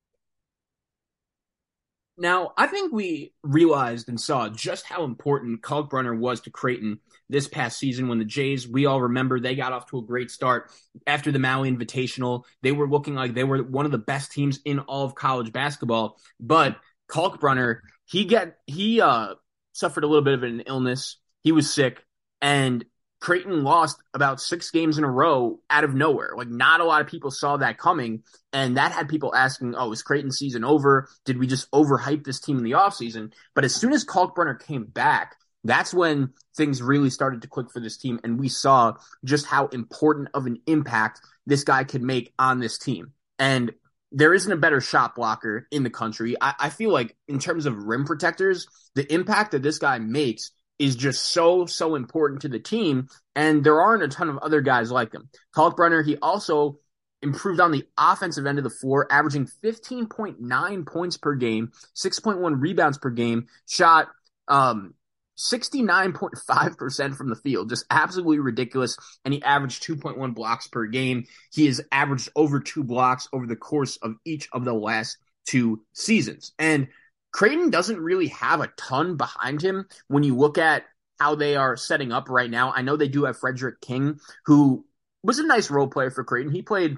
Now, 2.17 2.51
I 2.55 2.67
think 2.67 2.93
we 2.93 3.33
realized 3.41 4.07
and 4.07 4.21
saw 4.21 4.47
just 4.47 4.85
how 4.85 5.03
important 5.03 5.63
Kalkbrenner 5.63 6.17
was 6.17 6.41
to 6.41 6.51
Creighton 6.51 6.99
this 7.27 7.47
past 7.47 7.79
season 7.79 8.07
when 8.07 8.19
the 8.19 8.25
Jays, 8.25 8.67
we 8.67 8.85
all 8.85 9.01
remember 9.01 9.39
they 9.39 9.55
got 9.55 9.73
off 9.73 9.87
to 9.87 9.97
a 9.97 10.03
great 10.03 10.29
start 10.29 10.71
after 11.07 11.31
the 11.31 11.39
Maui 11.39 11.71
Invitational. 11.71 12.43
They 12.61 12.71
were 12.71 12.87
looking 12.87 13.15
like 13.15 13.33
they 13.33 13.43
were 13.43 13.63
one 13.63 13.85
of 13.85 13.91
the 13.91 13.97
best 13.97 14.31
teams 14.31 14.59
in 14.63 14.79
all 14.79 15.05
of 15.05 15.15
college 15.15 15.51
basketball. 15.51 16.19
But 16.39 16.77
Kalkbrenner, 17.09 17.79
he 18.05 18.25
get 18.25 18.57
he 18.67 19.01
uh 19.01 19.33
suffered 19.73 20.03
a 20.03 20.07
little 20.07 20.23
bit 20.23 20.35
of 20.35 20.43
an 20.43 20.61
illness. 20.61 21.17
He 21.41 21.51
was 21.51 21.73
sick 21.73 22.03
and 22.41 22.85
Creighton 23.23 23.63
lost 23.63 24.03
about 24.13 24.41
six 24.41 24.69
games 24.69 24.97
in 24.97 25.05
a 25.05 25.09
row 25.09 25.57
out 25.69 25.85
of 25.85 25.95
nowhere. 25.95 26.33
Like 26.35 26.49
not 26.49 26.81
a 26.81 26.83
lot 26.83 26.99
of 26.99 27.07
people 27.07 27.31
saw 27.31 27.55
that 27.55 27.77
coming. 27.77 28.21
And 28.51 28.75
that 28.75 28.91
had 28.91 29.07
people 29.07 29.33
asking, 29.33 29.75
oh, 29.77 29.93
is 29.93 30.03
Creighton 30.03 30.29
season 30.29 30.65
over? 30.65 31.07
Did 31.23 31.37
we 31.37 31.47
just 31.47 31.71
overhype 31.71 32.25
this 32.25 32.41
team 32.41 32.57
in 32.57 32.65
the 32.65 32.71
offseason? 32.71 33.31
But 33.55 33.63
as 33.63 33.73
soon 33.73 33.93
as 33.93 34.03
Kalkbrenner 34.03 34.61
came 34.61 34.83
back, 34.83 35.37
that's 35.63 35.93
when 35.93 36.33
things 36.57 36.81
really 36.81 37.09
started 37.09 37.41
to 37.43 37.47
click 37.47 37.67
for 37.71 37.79
this 37.79 37.95
team. 37.95 38.19
And 38.25 38.37
we 38.37 38.49
saw 38.49 38.95
just 39.23 39.45
how 39.45 39.67
important 39.67 40.27
of 40.33 40.45
an 40.45 40.57
impact 40.67 41.21
this 41.45 41.63
guy 41.63 41.85
could 41.85 42.03
make 42.03 42.33
on 42.37 42.59
this 42.59 42.77
team. 42.77 43.13
And 43.39 43.71
there 44.11 44.33
isn't 44.33 44.51
a 44.51 44.57
better 44.57 44.81
shot 44.81 45.15
blocker 45.15 45.65
in 45.71 45.83
the 45.83 45.89
country. 45.89 46.35
I, 46.41 46.55
I 46.59 46.69
feel 46.69 46.91
like 46.91 47.15
in 47.29 47.39
terms 47.39 47.67
of 47.67 47.85
rim 47.85 48.03
protectors, 48.03 48.67
the 48.95 49.09
impact 49.13 49.51
that 49.51 49.63
this 49.63 49.79
guy 49.79 49.97
makes 49.99 50.51
is 50.79 50.95
just 50.95 51.31
so 51.31 51.65
so 51.65 51.95
important 51.95 52.41
to 52.41 52.49
the 52.49 52.59
team, 52.59 53.07
and 53.35 53.63
there 53.63 53.81
aren't 53.81 54.03
a 54.03 54.07
ton 54.07 54.29
of 54.29 54.37
other 54.39 54.61
guys 54.61 54.91
like 54.91 55.13
him. 55.13 55.29
Kalkbrenner, 55.55 56.05
he 56.05 56.17
also 56.17 56.79
improved 57.21 57.59
on 57.59 57.71
the 57.71 57.87
offensive 57.97 58.45
end 58.45 58.57
of 58.57 58.63
the 58.63 58.69
floor, 58.69 59.07
averaging 59.09 59.47
15.9 59.63 60.85
points 60.85 61.17
per 61.17 61.35
game, 61.35 61.71
6.1 61.95 62.61
rebounds 62.61 62.97
per 62.97 63.09
game, 63.09 63.47
shot 63.67 64.09
um, 64.47 64.93
69.5% 65.37 67.15
from 67.15 67.29
the 67.29 67.35
field, 67.35 67.69
just 67.69 67.85
absolutely 67.89 68.39
ridiculous. 68.39 68.97
And 69.25 69.33
he 69.33 69.41
averaged 69.41 69.83
2.1 69.83 70.35
blocks 70.35 70.67
per 70.67 70.85
game. 70.85 71.25
He 71.51 71.65
has 71.67 71.81
averaged 71.91 72.29
over 72.35 72.59
two 72.59 72.83
blocks 72.83 73.27
over 73.33 73.47
the 73.47 73.55
course 73.55 73.97
of 73.97 74.15
each 74.25 74.47
of 74.51 74.65
the 74.65 74.73
last 74.73 75.17
two 75.47 75.83
seasons. 75.93 76.51
And 76.59 76.89
Creighton 77.33 77.71
doesn't 77.71 77.99
really 77.99 78.27
have 78.27 78.61
a 78.61 78.71
ton 78.77 79.17
behind 79.17 79.61
him 79.61 79.87
when 80.07 80.23
you 80.23 80.37
look 80.37 80.57
at 80.57 80.83
how 81.19 81.35
they 81.35 81.55
are 81.55 81.75
setting 81.75 82.11
up 82.11 82.29
right 82.29 82.49
now. 82.49 82.71
I 82.71 82.81
know 82.81 82.95
they 82.95 83.07
do 83.07 83.25
have 83.25 83.37
Frederick 83.37 83.81
King, 83.81 84.19
who 84.45 84.85
was 85.23 85.39
a 85.39 85.45
nice 85.45 85.69
role 85.69 85.87
player 85.87 86.11
for 86.11 86.23
Creighton. 86.23 86.53
He 86.53 86.61
played 86.61 86.97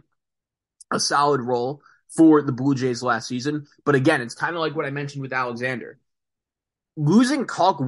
a 0.92 1.00
solid 1.00 1.42
role 1.42 1.82
for 2.16 2.42
the 2.42 2.52
Blue 2.52 2.76
Jays 2.76 3.02
last 3.02 3.28
season. 3.28 3.66
But 3.86 3.96
again, 3.96 4.22
it's 4.22 4.36
kind 4.36 4.56
of 4.56 4.62
like 4.62 4.76
what 4.76 4.86
I 4.86 4.92
mentioned 4.92 5.22
with 5.22 5.34
Alexander. 5.34 6.00
Losing 6.98 7.46
Kalk, 7.46 7.82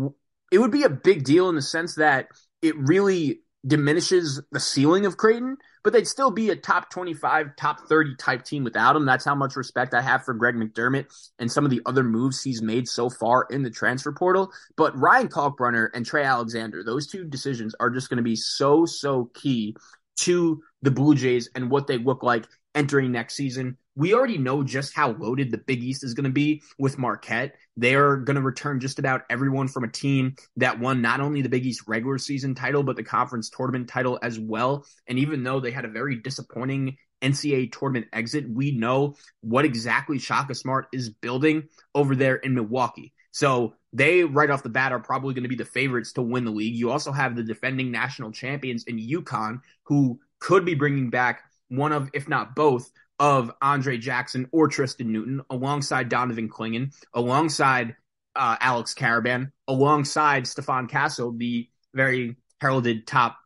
it 0.52 0.60
would 0.60 0.72
be 0.72 0.84
a 0.84 0.90
big 0.90 1.24
deal 1.24 1.50
in 1.50 1.56
the 1.56 1.62
sense 1.62 1.96
that 1.96 2.28
it 2.62 2.78
really 2.78 3.42
diminishes 3.66 4.42
the 4.52 4.60
ceiling 4.60 5.06
of 5.06 5.18
Creighton, 5.18 5.58
but 5.88 5.94
they'd 5.94 6.06
still 6.06 6.32
be 6.32 6.50
a 6.50 6.56
top 6.58 6.90
25, 6.90 7.56
top 7.56 7.88
30 7.88 8.18
type 8.18 8.44
team 8.44 8.66
without 8.66 8.98
him. 8.98 9.06
That's 9.06 9.24
how 9.24 9.36
much 9.36 9.56
respect 9.56 9.94
I 9.94 10.02
have 10.02 10.26
for 10.26 10.34
Greg 10.34 10.56
McDermott 10.56 11.06
and 11.40 11.50
some 11.50 11.64
of 11.64 11.72
the 11.72 11.82
other 11.86 12.04
moves 12.04 12.44
he's 12.44 12.62
made 12.62 12.90
so 12.90 13.10
far 13.10 13.48
in 13.52 13.64
the 13.64 13.70
transfer 13.70 14.12
portal. 14.12 14.52
But 14.76 15.00
Ryan 15.00 15.30
Kalkbrenner 15.30 15.88
and 15.94 16.06
Trey 16.06 16.26
Alexander, 16.26 16.84
those 16.84 17.08
two 17.08 17.24
decisions 17.24 17.74
are 17.80 17.90
just 17.90 18.10
going 18.10 18.18
to 18.18 18.22
be 18.22 18.36
so, 18.36 18.86
so 18.86 19.32
key 19.34 19.78
to 20.18 20.62
the 20.82 20.92
Blue 20.92 21.16
Jays 21.16 21.50
and 21.56 21.72
what 21.72 21.88
they 21.88 21.98
look 21.98 22.22
like 22.22 22.48
entering 22.76 23.14
next 23.14 23.36
season 23.36 23.78
we 23.98 24.14
already 24.14 24.38
know 24.38 24.62
just 24.62 24.96
how 24.96 25.14
loaded 25.14 25.50
the 25.50 25.58
Big 25.58 25.84
East 25.84 26.04
is 26.04 26.14
going 26.14 26.26
to 26.26 26.30
be 26.30 26.62
with 26.78 27.00
Marquette. 27.00 27.56
They're 27.76 28.18
going 28.18 28.36
to 28.36 28.44
return 28.44 28.80
just 28.80 29.00
about 29.00 29.24
everyone 29.28 29.68
from 29.68 29.84
a 29.84 29.92
team 29.92 30.36
that 30.58 30.80
won 30.80 31.02
not 31.02 31.20
only 31.20 31.42
the 31.42 31.50
Big 31.50 31.66
East 31.66 31.82
regular 31.88 32.20
season 32.20 32.54
title, 32.54 32.84
but 32.84 32.96
the 32.96 33.04
conference 33.04 33.50
tournament 33.50 33.90
title 33.90 34.20
as 34.22 34.40
well. 34.40 34.86
And 35.08 35.18
even 35.18 35.44
though 35.44 35.60
they 35.60 35.72
had 35.72 35.84
a 35.84 35.90
very 35.90 36.16
disappointing 36.16 36.96
NCAA 37.24 37.72
tournament 37.72 38.06
exit, 38.14 38.48
we 38.48 38.72
know 38.72 39.16
what 39.42 39.66
exactly 39.66 40.20
Shaka 40.20 40.54
Smart 40.54 40.86
is 40.94 41.10
building 41.10 41.64
over 41.96 42.16
there 42.16 42.36
in 42.36 42.54
Milwaukee. 42.54 43.14
So 43.32 43.74
they, 43.94 44.24
right 44.24 44.52
off 44.52 44.62
the 44.62 44.70
bat, 44.70 44.92
are 44.92 45.00
probably 45.00 45.34
going 45.34 45.44
to 45.44 45.50
be 45.50 45.56
the 45.56 45.66
favorites 45.66 46.14
to 46.14 46.22
win 46.22 46.46
the 46.46 46.52
league. 46.52 46.76
You 46.76 46.92
also 46.92 47.12
have 47.12 47.36
the 47.36 47.44
defending 47.44 47.92
national 47.92 48.32
champions 48.32 48.84
in 48.84 49.00
UConn, 49.00 49.62
who 49.86 50.20
could 50.40 50.66
be 50.66 50.76
bringing 50.76 51.10
back 51.10 51.42
one 51.70 51.92
of, 51.92 52.12
if 52.14 52.30
not 52.30 52.56
both, 52.56 52.92
of 53.20 53.52
Andre 53.62 53.98
Jackson 53.98 54.48
or 54.52 54.68
Tristan 54.68 55.12
Newton 55.12 55.42
alongside 55.50 56.10
Donovan 56.10 56.50
Clingan, 56.50 56.94
alongside 57.14 57.96
uh, 58.36 58.58
Alex 58.60 58.94
Karaban, 58.94 59.52
alongside 59.68 60.44
Stephon 60.44 60.90
Castle, 60.90 61.34
the 61.36 61.68
very 61.94 62.36
heralded 62.62 63.08
top 63.08 63.38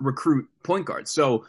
recruit 0.00 0.48
point 0.62 0.86
guard. 0.86 1.08
So 1.08 1.44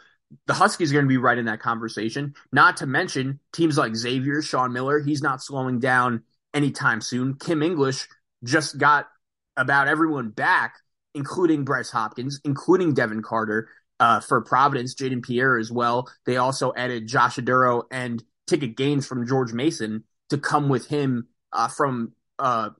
the 0.46 0.54
Huskies 0.54 0.90
are 0.90 0.94
going 0.94 1.06
to 1.06 1.08
be 1.08 1.16
right 1.16 1.38
in 1.38 1.46
that 1.46 1.60
conversation. 1.60 2.34
Not 2.52 2.78
to 2.78 2.86
mention 2.86 3.40
teams 3.52 3.78
like 3.78 3.96
Xavier, 3.96 4.42
Sean 4.42 4.72
Miller, 4.72 5.00
he's 5.00 5.22
not 5.22 5.42
slowing 5.42 5.78
down 5.78 6.22
anytime 6.52 7.00
soon. 7.00 7.34
Kim 7.34 7.62
English 7.62 8.06
just 8.44 8.76
got 8.78 9.08
about 9.56 9.88
everyone 9.88 10.30
back, 10.30 10.74
including 11.14 11.64
Bryce 11.64 11.90
Hopkins, 11.90 12.40
including 12.44 12.94
Devin 12.94 13.22
Carter 13.22 13.68
uh, 14.00 14.20
for 14.20 14.40
Providence, 14.40 14.94
Jayden 14.94 15.22
Pierre 15.22 15.58
as 15.58 15.70
well. 15.70 16.08
They 16.24 16.36
also 16.36 16.72
added 16.76 17.06
Josh 17.06 17.36
Oduro 17.36 17.84
and 17.90 18.22
Ticket 18.46 18.76
Gaines 18.76 19.06
from 19.06 19.26
George 19.26 19.52
Mason 19.52 20.04
to 20.30 20.38
come 20.38 20.68
with 20.68 20.86
him 20.86 21.28
uh, 21.52 21.68
from 21.68 22.12
uh, 22.38 22.70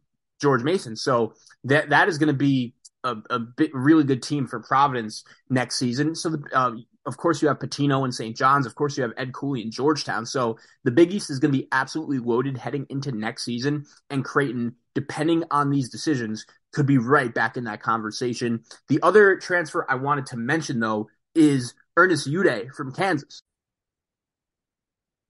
George 0.41 0.63
Mason. 0.63 0.97
So 0.97 1.35
that 1.65 1.91
that 1.91 2.09
is 2.09 2.19
going 2.19 2.29
to 2.29 2.33
be 2.35 2.75
a, 3.05 3.17
a 3.31 3.39
bit, 3.39 3.71
really 3.75 4.05
good 4.05 4.23
team 4.23 4.47
for 4.47 4.61
Providence 4.61 5.25
next 5.51 5.79
season. 5.79 6.15
So 6.15 6.31
the, 6.31 6.45
uh, 6.53 6.73
of 7.07 7.17
course 7.17 7.41
you 7.41 7.49
have 7.49 7.59
Pitino 7.59 8.05
and 8.05 8.15
St. 8.15 8.37
John's. 8.37 8.67
Of 8.67 8.75
course 8.75 8.97
you 8.97 9.03
have 9.03 9.13
Ed 9.17 9.33
Cooley 9.33 9.63
in 9.63 9.71
Georgetown. 9.71 10.27
So 10.27 10.59
the 10.85 10.91
Big 10.91 11.13
East 11.13 11.31
is 11.31 11.39
going 11.39 11.53
to 11.53 11.59
be 11.59 11.69
absolutely 11.73 12.19
loaded 12.19 12.59
heading 12.59 12.87
into 12.91 13.13
next 13.13 13.45
season. 13.45 13.87
And 14.11 14.25
Creighton, 14.25 14.75
depending 14.99 15.45
on 15.52 15.71
these 15.71 15.88
decisions, 15.88 16.45
could 16.73 16.85
be 16.85 16.99
right 16.99 17.33
back 17.33 17.57
in 17.57 17.64
that 17.64 17.81
conversation. 17.81 18.64
The 18.88 19.00
other 19.00 19.37
transfer 19.37 19.87
I 19.88 19.95
wanted 19.95 20.26
to 20.26 20.37
mention, 20.37 20.81
though, 20.81 21.09
is 21.37 21.73
Ernest 21.97 22.28
Udeh 22.28 22.73
from 22.75 22.93
Kansas. 22.93 23.43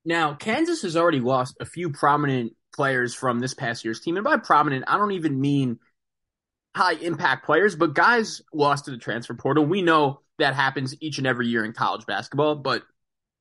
Now, 0.06 0.32
Kansas 0.32 0.80
has 0.82 0.96
already 0.96 1.20
lost 1.20 1.58
a 1.60 1.66
few 1.66 1.90
prominent 1.90 2.54
players 2.75 3.14
from 3.14 3.40
this 3.40 3.52
past 3.52 3.84
year's 3.84 4.00
team. 4.00 4.16
And 4.16 4.25
by 4.25 4.38
prominent, 4.38 4.87
I 4.88 4.96
don't 4.96 5.12
even 5.12 5.38
mean 5.38 5.80
high 6.75 6.94
impact 6.94 7.44
players, 7.44 7.76
but 7.76 7.92
guys 7.92 8.40
lost 8.54 8.87
to 8.87 8.90
the 8.90 8.96
transfer 8.96 9.34
portal. 9.34 9.66
We 9.66 9.82
know 9.82 10.20
that 10.38 10.54
happens 10.54 10.94
each 11.02 11.18
and 11.18 11.26
every 11.26 11.48
year 11.48 11.62
in 11.62 11.75
college 11.75 12.06
basketball, 12.06 12.54
but 12.54 12.84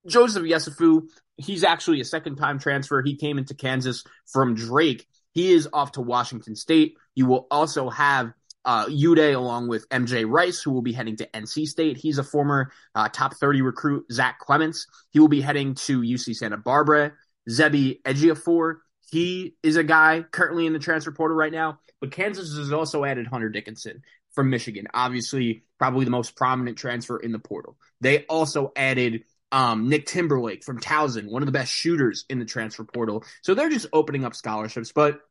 Joseph 0.05 0.43
Yesufu, 0.43 1.03
he's 1.37 1.63
actually 1.63 2.01
a 2.01 2.05
second 2.05 2.35
time 2.35 2.59
transfer. 2.59 3.01
He 3.01 3.15
came 3.15 3.37
into 3.37 3.53
Kansas 3.53 4.03
from 4.25 4.55
Drake 4.55 5.07
he 5.37 5.51
is 5.53 5.69
off 5.71 5.91
to 5.91 6.01
Washington 6.01 6.55
State. 6.55 6.97
You 7.13 7.27
will 7.27 7.45
also 7.51 7.91
have 7.91 8.33
uh, 8.65 8.87
Udeh 8.87 9.35
along 9.35 9.67
with 9.67 9.87
MJ 9.89 10.27
Rice, 10.27 10.63
who 10.63 10.71
will 10.71 10.81
be 10.81 10.93
heading 10.93 11.15
to 11.17 11.27
NC 11.27 11.67
State. 11.67 11.95
He's 11.95 12.17
a 12.17 12.23
former 12.23 12.71
uh, 12.95 13.09
top 13.09 13.35
30 13.35 13.61
recruit, 13.61 14.11
Zach 14.11 14.39
Clemence. 14.39 14.87
He 15.11 15.19
will 15.19 15.27
be 15.27 15.41
heading 15.41 15.75
to 15.75 16.01
UC 16.01 16.37
Santa 16.37 16.57
Barbara. 16.57 17.13
Zuby 17.47 18.01
Ejiofor, 18.03 18.77
he 19.11 19.53
is 19.61 19.75
a 19.75 19.83
guy 19.83 20.25
currently 20.31 20.65
in 20.65 20.73
the 20.73 20.79
transfer 20.79 21.11
portal 21.11 21.37
right 21.37 21.53
now. 21.53 21.77
But 22.01 22.11
Kansas 22.11 22.57
has 22.57 22.73
also 22.73 23.05
added 23.05 23.27
Hunter 23.27 23.49
Dickinson 23.49 24.01
from 24.31 24.49
Michigan, 24.49 24.87
obviously, 24.91 25.65
probably 25.77 26.05
the 26.05 26.11
most 26.11 26.35
prominent 26.35 26.79
transfer 26.79 27.19
in 27.19 27.31
the 27.31 27.37
portal. 27.37 27.77
They 28.01 28.25
also 28.25 28.71
added 28.75 29.23
um, 29.51 29.87
Nick 29.89 30.05
Timberlake 30.05 30.63
from 30.63 30.79
Towson, 30.79 31.29
one 31.29 31.41
of 31.41 31.45
the 31.45 31.51
best 31.51 31.71
shooters 31.71 32.25
in 32.29 32.39
the 32.39 32.45
transfer 32.45 32.83
portal. 32.83 33.23
So 33.43 33.53
they're 33.53 33.69
just 33.69 33.87
opening 33.93 34.25
up 34.25 34.35
scholarships. 34.35 34.91
But 34.91 35.21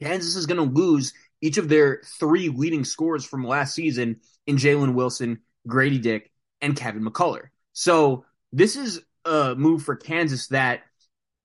Kansas 0.00 0.36
is 0.36 0.46
going 0.46 0.56
to 0.56 0.80
lose 0.80 1.12
each 1.40 1.58
of 1.58 1.68
their 1.68 2.02
three 2.18 2.48
leading 2.48 2.84
scorers 2.84 3.24
from 3.24 3.44
last 3.44 3.74
season 3.74 4.20
in 4.46 4.56
Jalen 4.56 4.94
Wilson, 4.94 5.40
Grady 5.66 5.98
Dick, 5.98 6.30
and 6.60 6.76
Kevin 6.76 7.04
McCullar. 7.04 7.48
So 7.72 8.24
this 8.52 8.76
is 8.76 9.00
a 9.24 9.54
move 9.54 9.82
for 9.82 9.96
Kansas 9.96 10.48
that 10.48 10.82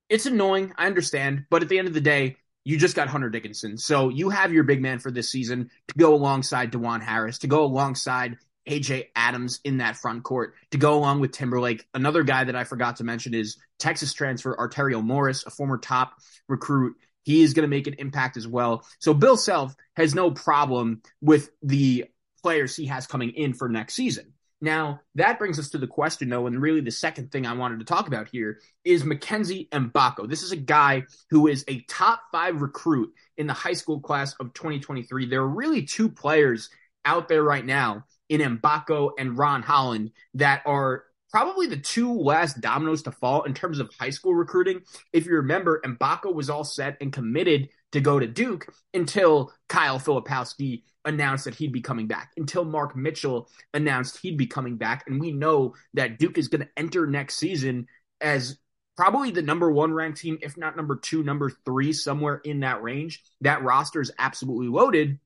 it's 0.10 0.26
annoying. 0.26 0.74
I 0.78 0.86
understand. 0.86 1.46
But 1.50 1.64
at 1.64 1.70
the 1.70 1.80
end 1.80 1.88
of 1.88 1.94
the 1.94 2.02
day, 2.02 2.38
you 2.64 2.78
just 2.78 2.96
got 2.96 3.08
Hunter 3.08 3.30
Dickinson. 3.30 3.78
So 3.78 4.10
you 4.10 4.30
have 4.30 4.54
your 4.54 4.64
big 4.64 4.82
man 4.82 5.00
for 5.00 5.12
this 5.12 5.30
season 5.32 5.70
to 5.88 5.96
go 5.98 6.14
alongside 6.14 6.72
Dajuan 6.72 7.02
Harris, 7.02 7.40
to 7.40 7.48
go 7.48 7.64
alongside 7.64 8.38
AJ 8.68 9.08
Adams 9.16 9.62
in 9.64 9.78
that 9.78 9.96
front 9.96 10.24
court, 10.24 10.54
to 10.72 10.78
go 10.78 10.96
along 10.96 11.22
with 11.22 11.32
Timberlake. 11.32 11.88
Another 11.94 12.24
guy 12.24 12.44
that 12.44 12.56
I 12.56 12.66
forgot 12.66 12.98
to 12.98 13.04
mention 13.04 13.34
is 13.34 13.58
Texas 13.80 14.14
transfer 14.14 14.56
Arterio 14.56 15.04
Morris, 15.04 15.46
a 15.46 15.50
former 15.50 15.78
top 15.78 16.20
recruit. 16.48 16.98
He 17.28 17.42
is 17.42 17.54
going 17.54 17.64
to 17.64 17.76
make 17.76 17.88
an 17.88 17.96
impact 17.98 18.38
as 18.38 18.48
well. 18.48 18.86
So 19.00 19.14
Bill 19.14 19.36
Self 19.36 19.76
has 19.98 20.16
no 20.16 20.32
problem 20.32 21.02
with 21.20 21.50
the 21.62 22.06
players 22.42 22.74
he 22.74 22.86
has 22.86 23.06
coming 23.06 23.32
in 23.32 23.54
for 23.54 23.68
next 23.68 23.96
season. 23.96 24.32
Now, 24.62 25.02
that 25.16 25.38
brings 25.38 25.60
us 25.60 25.72
to 25.72 25.78
the 25.78 25.88
question, 25.88 26.30
though, 26.30 26.48
and 26.48 26.62
really 26.62 26.80
the 26.80 26.90
second 26.90 27.34
thing 27.34 27.46
I 27.46 27.52
wanted 27.52 27.80
to 27.80 27.86
talk 27.86 28.08
about 28.08 28.30
here 28.32 28.62
is 28.86 29.04
Mackenzie 29.04 29.68
Mgbako. 29.74 30.30
This 30.30 30.42
is 30.42 30.54
a 30.54 30.56
guy 30.56 31.04
who 31.30 31.48
is 31.48 31.66
a 31.68 31.82
top 31.82 32.22
five 32.32 32.62
recruit 32.62 33.14
in 33.36 33.46
the 33.46 33.54
high 33.54 33.74
school 33.74 34.00
class 34.00 34.34
of 34.40 34.54
2023. 34.54 35.26
There 35.26 35.42
are 35.42 35.48
really 35.50 35.84
two 35.84 36.08
players 36.08 36.70
out 37.04 37.28
there 37.28 37.44
right 37.44 37.66
now 37.66 38.06
in 38.30 38.40
Mgbako 38.40 39.12
and 39.20 39.38
Ron 39.38 39.64
Holland 39.64 40.12
that 40.36 40.62
are 40.66 41.04
probably 41.32 41.68
the 41.68 41.78
two 41.78 42.14
last 42.14 42.62
dominoes 42.62 43.04
to 43.04 43.12
fall 43.12 43.44
in 43.44 43.54
terms 43.54 43.80
of 43.80 43.90
high 44.00 44.10
school 44.10 44.34
recruiting. 44.34 44.82
If 45.14 45.26
you 45.26 45.34
remember, 45.36 45.82
Mgbako 45.86 46.34
was 46.34 46.50
all 46.50 46.64
set 46.64 46.98
and 47.02 47.12
committed 47.12 47.70
to 47.92 48.02
go 48.02 48.20
to 48.20 48.28
Duke 48.28 48.68
until 48.94 49.52
Kyle 49.70 50.00
Filipowski 50.00 50.84
announced 51.06 51.46
that 51.46 51.56
he'd 51.56 51.72
be 51.72 51.82
coming 51.82 52.08
back, 52.08 52.32
until 52.36 52.66
Mark 52.66 52.96
Mitchell 52.96 53.50
announced 53.74 54.18
he'd 54.18 54.38
be 54.38 54.48
coming 54.48 54.76
back. 54.76 55.06
And 55.08 55.22
we 55.22 55.32
know 55.32 55.74
that 55.94 56.20
Duke 56.20 56.38
is 56.38 56.50
going 56.50 56.62
to 56.62 56.70
enter 56.76 57.08
next 57.08 57.36
season 57.36 57.88
as 58.20 58.58
probably 58.98 59.32
the 59.32 59.42
number 59.42 59.72
one 59.72 59.94
ranked 59.94 60.20
team, 60.20 60.38
if 60.42 60.58
not 60.58 60.76
number 60.76 60.98
two, 60.98 61.24
number 61.24 61.50
three, 61.66 61.94
somewhere 61.94 62.42
in 62.44 62.62
that 62.62 62.82
range. 62.82 63.24
That 63.42 63.64
roster 63.64 64.02
is 64.02 64.12
absolutely 64.20 64.68
loaded. 64.68 65.20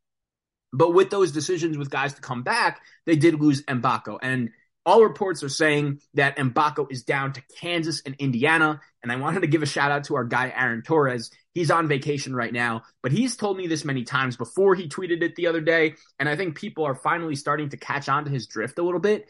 But 0.73 0.93
with 0.93 1.09
those 1.09 1.31
decisions 1.31 1.77
with 1.77 1.89
guys 1.89 2.13
to 2.13 2.21
come 2.21 2.43
back, 2.43 2.81
they 3.05 3.15
did 3.15 3.41
lose 3.41 3.63
Mgbako. 3.63 4.19
And 4.21 4.51
all 4.85 5.03
reports 5.03 5.43
are 5.43 5.49
saying 5.49 6.01
that 6.15 6.37
Mgbako 6.37 6.91
is 6.91 7.03
down 7.03 7.33
to 7.33 7.43
Kansas 7.59 8.01
and 8.05 8.15
Indiana. 8.17 8.81
And 9.03 9.11
I 9.11 9.15
wanted 9.17 9.41
to 9.41 9.47
give 9.47 9.61
a 9.61 9.67
shout 9.67 9.91
out 9.91 10.05
to 10.05 10.15
our 10.15 10.23
guy, 10.23 10.51
Aaron 10.55 10.81
Torres. 10.81 11.31
He's 11.53 11.69
on 11.69 11.87
vacation 11.87 12.35
right 12.35 12.53
now, 12.53 12.83
but 13.03 13.11
he's 13.11 13.35
told 13.35 13.57
me 13.57 13.67
this 13.67 13.85
many 13.85 14.03
times 14.03 14.37
before 14.37 14.73
he 14.73 14.87
tweeted 14.87 15.21
it 15.21 15.35
the 15.35 15.47
other 15.47 15.61
day. 15.61 15.95
And 16.17 16.27
I 16.27 16.35
think 16.35 16.55
people 16.55 16.85
are 16.85 16.95
finally 16.95 17.35
starting 17.35 17.69
to 17.69 17.77
catch 17.77 18.09
on 18.09 18.25
to 18.25 18.31
his 18.31 18.47
drift 18.47 18.79
a 18.79 18.83
little 18.83 18.99
bit. 18.99 19.27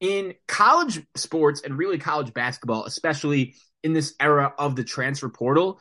In 0.00 0.34
college 0.48 1.00
sports 1.16 1.62
and 1.64 1.78
really 1.78 1.98
college 1.98 2.32
basketball, 2.34 2.84
especially 2.84 3.54
in 3.82 3.92
this 3.92 4.14
era 4.20 4.52
of 4.58 4.76
the 4.76 4.84
transfer 4.84 5.28
portal, 5.28 5.80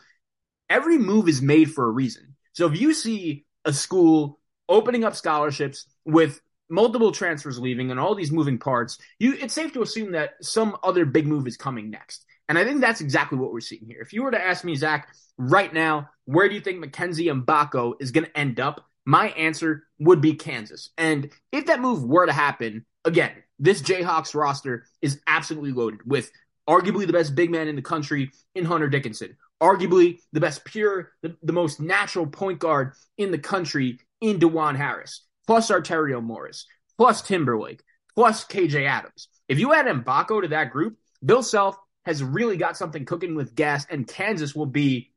every 0.70 0.98
move 0.98 1.28
is 1.28 1.42
made 1.42 1.72
for 1.72 1.86
a 1.86 1.92
reason. 1.92 2.36
So 2.54 2.68
if 2.68 2.80
you 2.80 2.94
see 2.94 3.46
a 3.66 3.74
school 3.74 4.40
opening 4.70 5.04
up 5.04 5.16
scholarships 5.16 5.86
with 6.06 6.40
multiple 6.72 7.12
transfers 7.12 7.60
leaving 7.60 7.92
and 7.92 8.00
all 8.00 8.16
these 8.16 8.32
moving 8.32 8.58
parts, 8.58 8.98
you 9.20 9.34
it's 9.34 9.54
safe 9.54 9.74
to 9.74 9.82
assume 9.82 10.14
that 10.14 10.34
some 10.42 10.78
other 10.84 11.06
big 11.06 11.28
move 11.28 11.46
is 11.46 11.58
coming 11.58 11.92
next. 11.92 12.26
And 12.50 12.58
I 12.58 12.64
think 12.64 12.82
that's 12.82 13.02
exactly 13.02 13.38
what 13.38 13.54
we're 13.54 13.60
seeing 13.60 13.86
here. 13.86 14.02
If 14.02 14.14
you 14.14 14.24
were 14.24 14.32
to 14.32 14.44
ask 14.44 14.64
me, 14.64 14.76
Zach, 14.76 15.08
right 15.38 15.74
now, 15.74 16.10
where 16.26 16.50
do 16.50 16.56
you 16.56 16.62
think 16.62 16.80
Mackenzie 16.80 17.28
Mgbako 17.28 17.94
is 18.00 18.12
going 18.12 18.26
to 18.26 18.38
end 18.38 18.60
up? 18.60 18.86
My 19.06 19.30
answer 19.30 19.84
would 20.00 20.22
be 20.22 20.34
Kansas. 20.34 20.90
And 20.98 21.30
if 21.52 21.68
that 21.68 21.80
move 21.80 22.04
were 22.04 22.26
to 22.26 22.34
happen, 22.34 22.86
again, 23.06 23.32
this 23.60 23.82
Jayhawks 23.82 24.36
roster 24.36 24.86
is 25.02 25.22
absolutely 25.28 25.72
loaded 25.72 26.00
with 26.06 26.32
arguably 26.68 27.08
the 27.08 27.14
best 27.14 27.36
big 27.36 27.52
man 27.52 27.68
in 27.68 27.76
the 27.76 27.82
country 27.82 28.32
in 28.56 28.66
Hunter 28.66 28.90
Dickinson, 28.90 29.38
arguably 29.62 30.20
the 30.34 30.40
best 30.40 30.66
pure, 30.66 31.12
the, 31.22 31.36
the 31.44 31.54
most 31.54 31.80
natural 31.80 32.28
point 32.28 32.60
guard 32.60 32.94
in 33.18 33.32
the 33.32 33.38
country 33.38 34.00
in 34.20 34.40
Dajuan 34.40 34.76
Harris 34.76 35.24
plus 35.52 35.70
Arterio 35.70 36.24
Morris, 36.24 36.66
plus 36.98 37.22
Timberlake, 37.22 37.84
plus 38.16 38.46
KJ 38.46 38.88
Adams. 38.88 39.28
If 39.50 39.60
you 39.60 39.74
add 39.74 39.86
Mgbako 39.86 40.44
to 40.44 40.48
that 40.48 40.72
group, 40.72 40.96
Bill 41.26 41.44
Self 41.44 41.76
has 42.06 42.24
really 42.24 42.56
got 42.56 42.78
something 42.78 43.04
cooking 43.04 43.36
with 43.36 43.54
gas, 43.54 43.86
and 43.90 44.08
Kansas 44.08 44.56
will 44.56 44.66
be 44.66 45.12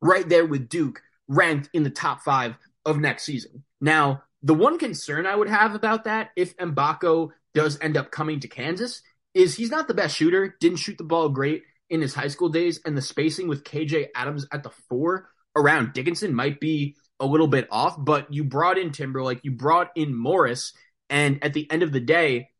right 0.00 0.28
there 0.28 0.44
with 0.44 0.68
Duke, 0.68 1.00
ranked 1.28 1.70
in 1.72 1.84
the 1.84 1.90
top 1.90 2.22
five 2.22 2.56
of 2.84 2.98
next 2.98 3.22
season. 3.22 3.62
Now, 3.80 4.24
the 4.42 4.52
one 4.52 4.80
concern 4.80 5.26
I 5.26 5.36
would 5.36 5.48
have 5.48 5.76
about 5.76 6.04
that, 6.06 6.30
if 6.34 6.56
Mgbako 6.56 7.30
does 7.54 7.78
end 7.80 7.96
up 7.96 8.10
coming 8.10 8.40
to 8.40 8.48
Kansas, 8.48 9.00
is 9.32 9.54
he's 9.54 9.70
not 9.70 9.86
the 9.86 9.94
best 9.94 10.16
shooter, 10.16 10.56
didn't 10.58 10.78
shoot 10.78 10.98
the 10.98 11.04
ball 11.04 11.28
great 11.28 11.62
in 11.88 12.00
his 12.00 12.14
high 12.14 12.26
school 12.26 12.48
days, 12.48 12.80
and 12.84 12.96
the 12.96 13.00
spacing 13.00 13.46
with 13.46 13.62
KJ 13.62 14.08
Adams 14.16 14.44
at 14.52 14.64
the 14.64 14.70
four 14.88 15.28
around 15.54 15.92
Dickinson 15.92 16.34
might 16.34 16.58
be 16.58 16.96
a 17.22 17.26
little 17.26 17.46
bit 17.46 17.68
off, 17.70 17.96
but 17.96 18.32
you 18.34 18.44
brought 18.44 18.76
in 18.76 18.90
Timberlake, 18.90 19.40
you 19.44 19.52
brought 19.52 19.92
in 19.94 20.14
Morris, 20.14 20.74
and 21.08 21.42
at 21.42 21.54
the 21.54 21.70
end 21.70 21.82
of 21.82 21.92
the 21.92 22.00
day, 22.00 22.50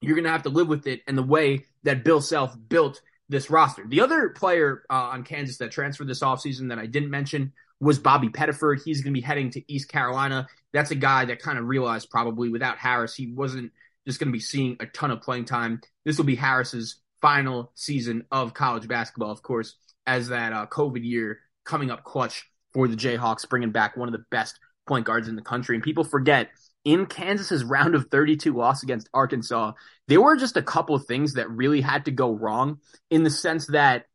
you're 0.00 0.14
going 0.14 0.24
to 0.24 0.30
have 0.30 0.42
to 0.44 0.50
live 0.50 0.68
with 0.68 0.86
it 0.86 1.00
and 1.08 1.18
the 1.18 1.22
way 1.22 1.64
that 1.82 2.04
Bill 2.04 2.20
Self 2.20 2.54
built 2.68 3.00
this 3.28 3.50
roster. 3.50 3.84
The 3.88 4.02
other 4.02 4.28
player 4.28 4.84
uh, 4.90 4.94
on 4.94 5.24
Kansas 5.24 5.56
that 5.58 5.72
transferred 5.72 6.06
this 6.06 6.20
offseason 6.20 6.68
that 6.68 6.78
I 6.78 6.86
didn't 6.86 7.10
mention 7.10 7.52
was 7.80 7.98
Bobby 7.98 8.28
Pettiford. 8.28 8.82
He's 8.84 9.02
going 9.02 9.14
to 9.14 9.20
be 9.20 9.24
heading 9.24 9.50
to 9.50 9.72
East 9.72 9.88
Carolina. 9.88 10.46
That's 10.72 10.90
a 10.90 10.96
guy 10.96 11.24
that 11.24 11.40
kind 11.40 11.58
of 11.58 11.66
realized 11.66 12.10
probably 12.10 12.48
without 12.48 12.78
Harris, 12.78 13.14
he 13.14 13.32
wasn't 13.32 13.72
just 14.06 14.20
going 14.20 14.28
to 14.28 14.32
be 14.32 14.40
seeing 14.40 14.76
a 14.80 14.86
ton 14.86 15.10
of 15.10 15.22
playing 15.22 15.46
time. 15.46 15.80
This 16.04 16.18
will 16.18 16.24
be 16.24 16.36
Harris's 16.36 16.96
final 17.20 17.72
season 17.74 18.24
of 18.30 18.54
college 18.54 18.86
basketball, 18.86 19.30
of 19.30 19.42
course, 19.42 19.76
as 20.06 20.28
that 20.28 20.52
uh, 20.52 20.66
COVID 20.66 21.04
year 21.04 21.40
coming 21.64 21.90
up 21.90 22.04
clutch 22.04 22.48
for 22.72 22.88
the 22.88 22.96
Jayhawks, 22.96 23.48
bringing 23.48 23.72
back 23.72 23.96
one 23.96 24.08
of 24.08 24.12
the 24.12 24.24
best 24.30 24.58
point 24.86 25.06
guards 25.06 25.28
in 25.28 25.36
the 25.36 25.42
country. 25.42 25.76
And 25.76 25.84
people 25.84 26.04
forget 26.04 26.48
in 26.84 27.06
Kansas's 27.06 27.64
round 27.64 27.94
of 27.94 28.06
32 28.10 28.54
loss 28.54 28.82
against 28.82 29.08
Arkansas, 29.12 29.72
there 30.06 30.20
were 30.20 30.36
just 30.36 30.56
a 30.56 30.62
couple 30.62 30.94
of 30.94 31.06
things 31.06 31.34
that 31.34 31.50
really 31.50 31.80
had 31.80 32.06
to 32.06 32.10
go 32.10 32.32
wrong 32.32 32.78
in 33.10 33.22
the 33.22 33.30
sense 33.30 33.66
that 33.68 34.06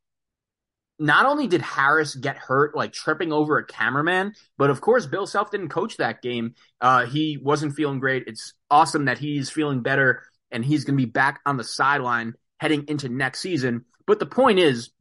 not 1.00 1.26
only 1.26 1.48
did 1.48 1.62
Harris 1.62 2.16
get 2.16 2.38
hurt, 2.38 2.76
like 2.76 2.94
tripping 2.94 3.34
over 3.34 3.58
a 3.58 3.66
cameraman, 3.66 4.34
but 4.58 4.70
of 4.70 4.80
course, 4.80 5.06
Bill 5.06 5.26
Self 5.26 5.52
didn't 5.52 5.70
coach 5.70 5.98
that 5.98 6.22
game. 6.22 6.54
Uh, 6.80 7.06
he 7.06 7.38
wasn't 7.42 7.76
feeling 7.76 8.00
great. 8.00 8.24
It's 8.28 8.54
awesome 8.70 9.06
that 9.06 9.18
he's 9.18 9.50
feeling 9.50 9.82
better 9.82 10.24
and 10.52 10.64
he's 10.64 10.86
going 10.86 10.98
to 10.98 11.06
be 11.06 11.10
back 11.12 11.42
on 11.46 11.58
the 11.58 11.64
sideline 11.64 12.34
heading 12.60 12.86
into 12.88 13.10
next 13.10 13.40
season. 13.40 13.86
But 14.06 14.20
the 14.20 14.26
point 14.26 14.60
is, 14.60 14.92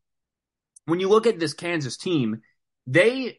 when 0.86 0.98
you 0.98 1.08
look 1.08 1.26
at 1.26 1.38
this 1.38 1.54
Kansas 1.54 1.96
team, 1.96 2.40
they 2.86 3.38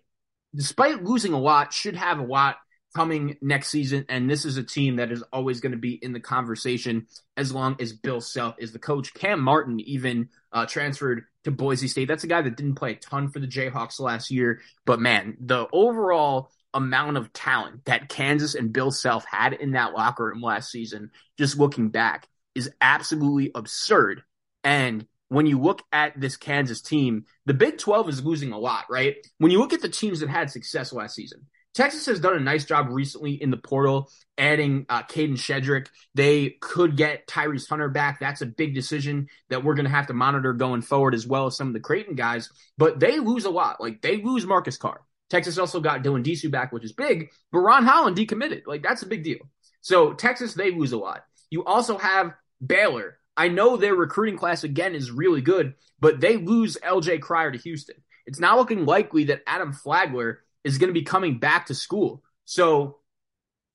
despite 0.56 1.04
losing 1.04 1.34
a 1.34 1.40
lot, 1.40 1.74
should 1.74 1.96
have 1.96 2.20
a 2.20 2.26
lot 2.26 2.58
coming 2.96 3.38
next 3.42 3.70
season. 3.70 4.06
And 4.10 4.30
this 4.30 4.46
is 4.46 4.58
a 4.58 4.64
team 4.64 4.98
that 4.98 5.12
is 5.12 5.24
always 5.34 5.60
going 5.60 5.72
to 5.72 5.78
be 5.78 5.94
in 5.94 6.14
the 6.14 6.20
conversation 6.20 7.08
as 7.36 7.52
long 7.52 7.76
as 7.80 7.94
Bill 7.94 8.22
Self 8.22 8.56
is 8.60 8.72
the 8.72 8.80
coach. 8.80 9.14
Cam 9.14 9.42
Martin 9.42 9.80
even 9.80 10.30
uh, 10.52 10.66
transferred 10.66 11.24
to 11.44 11.52
Boise 11.52 11.88
State. 11.88 12.08
That's 12.08 12.24
a 12.24 12.28
guy 12.28 12.42
that 12.42 12.56
didn't 12.56 12.76
play 12.76 12.92
a 12.92 12.96
ton 12.96 13.30
for 13.30 13.40
the 13.40 13.48
Jayhawks 13.48 14.00
last 14.00 14.32
year. 14.32 14.62
But 14.86 15.00
man, 15.00 15.38
the 15.40 15.68
overall 15.74 16.52
amount 16.74 17.18
of 17.18 17.34
talent 17.34 17.86
that 17.86 18.10
Kansas 18.10 18.56
and 18.56 18.74
Bill 18.74 18.92
Self 18.92 19.26
had 19.26 19.54
in 19.54 19.72
that 19.72 19.94
locker 19.94 20.26
room 20.26 20.42
last 20.42 20.72
season, 20.72 21.12
just 21.38 21.58
looking 21.58 21.90
back, 21.90 22.28
is 22.56 22.70
absolutely 22.82 23.52
absurd. 23.56 24.24
And 24.64 25.06
when 25.30 25.46
you 25.46 25.60
look 25.60 25.82
at 25.92 26.20
this 26.20 26.38
Kansas 26.38 26.82
team, 26.82 27.26
the 27.46 27.54
Big 27.54 27.78
12 27.78 28.10
is 28.10 28.24
losing 28.24 28.52
a 28.52 28.60
lot, 28.60 28.86
right? 28.90 29.16
When 29.38 29.52
you 29.52 29.60
look 29.60 29.74
at 29.74 29.82
the 29.82 29.90
teams 29.90 30.20
that 30.20 30.30
had 30.30 30.52
success 30.52 30.94
last 30.94 31.16
season, 31.16 31.48
Texas 31.74 32.06
has 32.06 32.20
done 32.20 32.36
a 32.36 32.40
nice 32.40 32.66
job 32.66 32.88
recently 32.90 33.34
in 33.34 33.50
the 33.50 33.58
portal, 33.58 34.12
adding 34.38 34.86
uh, 34.90 35.02
Kadin 35.04 35.34
Shedrick. 35.34 35.88
They 36.14 36.52
could 36.62 36.96
get 36.96 37.26
Tyrese 37.26 37.68
Hunter 37.68 37.90
back. 37.90 38.20
That's 38.20 38.42
a 38.42 38.46
big 38.46 38.76
decision 38.76 39.28
that 39.50 39.64
we're 39.64 39.74
going 39.74 39.86
to 39.86 39.92
have 39.92 40.08
to 40.08 40.14
monitor 40.14 40.54
going 40.54 40.84
forward, 40.84 41.16
as 41.16 41.26
well 41.26 41.48
as 41.48 41.58
some 41.58 41.68
of 41.68 41.74
the 41.74 41.80
Creighton 41.80 42.14
guys. 42.16 42.52
But 42.78 43.00
they 43.00 43.20
lose 43.20 43.46
a 43.46 43.50
lot. 43.50 43.82
Like 43.82 44.02
they 44.02 44.22
lose 44.22 44.46
Marcus 44.46 44.78
Carr. 44.78 45.02
Texas 45.32 45.58
also 45.58 45.80
got 45.80 46.04
Dylan 46.04 46.24
Disu 46.24 46.52
back, 46.52 46.72
which 46.72 46.84
is 46.84 46.94
big. 46.94 47.32
But 47.52 47.60
Ron 47.60 47.86
Holland 47.86 48.16
decommitted. 48.16 48.68
Like 48.68 48.84
that's 48.84 49.02
a 49.02 49.08
big 49.08 49.24
deal. 49.24 49.40
So 49.82 50.14
Texas, 50.14 50.54
they 50.54 50.72
lose 50.72 50.92
a 50.92 50.98
lot. 50.98 51.26
You 51.50 51.66
also 51.66 51.98
have 51.98 52.34
Baylor, 52.66 53.18
I 53.36 53.48
know 53.48 53.78
their 53.78 53.96
recruiting 53.96 54.38
class 54.38 54.64
again 54.64 54.96
is 54.96 55.12
really 55.12 55.42
good, 55.42 55.74
but 56.00 56.20
they 56.20 56.38
lose 56.38 56.78
LJ 56.84 57.22
Cryer 57.22 57.52
to 57.52 57.58
Houston. 57.58 57.96
It's 58.26 58.40
not 58.40 58.58
looking 58.58 58.86
likely 58.86 59.26
that 59.26 59.44
Adam 59.48 59.74
Flagler 59.74 60.42
is 60.64 60.78
going 60.78 60.90
to 60.90 61.00
be 61.00 61.04
coming 61.04 61.40
back 61.40 61.68
to 61.68 61.76
school. 61.76 62.24
So 62.46 63.00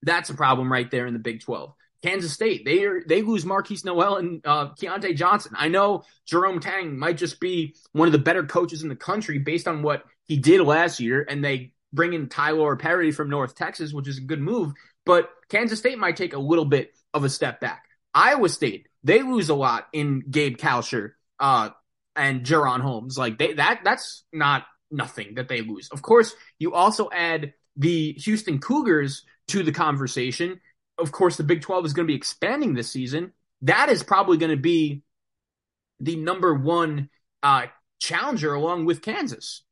that's 0.03 0.31
a 0.31 0.35
problem 0.35 0.71
right 0.73 0.90
there 0.90 1.07
in 1.07 1.12
the 1.12 1.18
Big 1.18 1.42
12. 1.42 1.73
Kansas 2.03 2.33
State, 2.33 2.64
they 2.64 2.85
are, 2.85 3.03
they 3.07 3.23
lose 3.23 3.44
Markquis 3.44 3.85
Nowell 3.85 4.16
and 4.16 4.40
uh, 4.47 4.68
Keyontae 4.75 5.16
Johnson. 5.16 5.53
I 5.57 5.68
know 5.68 6.05
Jerome 6.27 6.61
Tang 6.61 6.97
might 6.97 7.16
just 7.16 7.40
be 7.40 7.75
one 7.92 8.07
of 8.07 8.12
the 8.12 8.18
better 8.18 8.44
coaches 8.44 8.83
in 8.85 8.88
the 8.88 8.97
country 8.97 9.38
based 9.38 9.66
on 9.66 9.83
what 9.83 10.05
he 10.25 10.37
did 10.37 10.61
last 10.61 11.01
year, 11.01 11.27
and 11.29 11.44
they 11.44 11.73
bring 11.92 12.12
in 12.12 12.29
Tyler 12.29 12.77
Perry 12.77 13.11
from 13.11 13.31
North 13.31 13.57
Texas, 13.57 13.92
which 13.92 14.07
is 14.07 14.18
a 14.18 14.23
good 14.23 14.40
move. 14.40 14.75
But 15.05 15.29
Kansas 15.49 15.81
State 15.81 15.99
might 15.99 16.16
take 16.16 16.35
a 16.35 16.38
little 16.38 16.66
bit 16.66 16.92
of 17.12 17.25
a 17.25 17.31
step 17.31 17.61
back. 17.61 17.85
Iowa 18.14 18.49
State, 18.49 18.87
they 19.05 19.23
lose 19.23 19.49
a 19.49 19.55
lot 19.55 19.87
in 19.93 20.23
Gabe 20.31 20.57
Kalscheur 20.57 21.13
uh, 21.39 21.71
and 22.17 22.45
Jaren 22.45 22.81
Holmes. 22.81 23.17
Like 23.17 23.39
they, 23.39 23.55
that, 23.55 23.81
that's 23.85 24.25
not 24.33 24.65
nothing 24.91 25.35
that 25.35 25.49
they 25.49 25.63
lose. 25.63 25.89
Of 25.89 26.03
course, 26.03 26.35
you 26.59 26.75
also 26.75 27.09
add 27.11 27.55
the 27.77 28.13
Houston 28.15 28.59
Cougars 28.59 29.25
to 29.49 29.63
the 29.63 29.73
conversation. 29.73 30.61
Of 30.99 31.13
course, 31.13 31.37
the 31.37 31.45
Big 31.45 31.63
12 31.63 31.87
is 31.87 31.93
going 31.93 32.07
to 32.07 32.13
be 32.13 32.17
expanding 32.17 32.75
this 32.75 32.91
season. 32.91 33.33
That 33.63 33.89
is 33.89 34.03
probably 34.03 34.37
going 34.37 34.51
to 34.51 34.57
be 34.57 35.03
the 36.01 36.17
number 36.17 36.55
one 36.55 37.09
uh, 37.43 37.67
challenger 38.01 38.53
along 38.55 38.85
with 38.85 39.03
Kansas. 39.03 39.63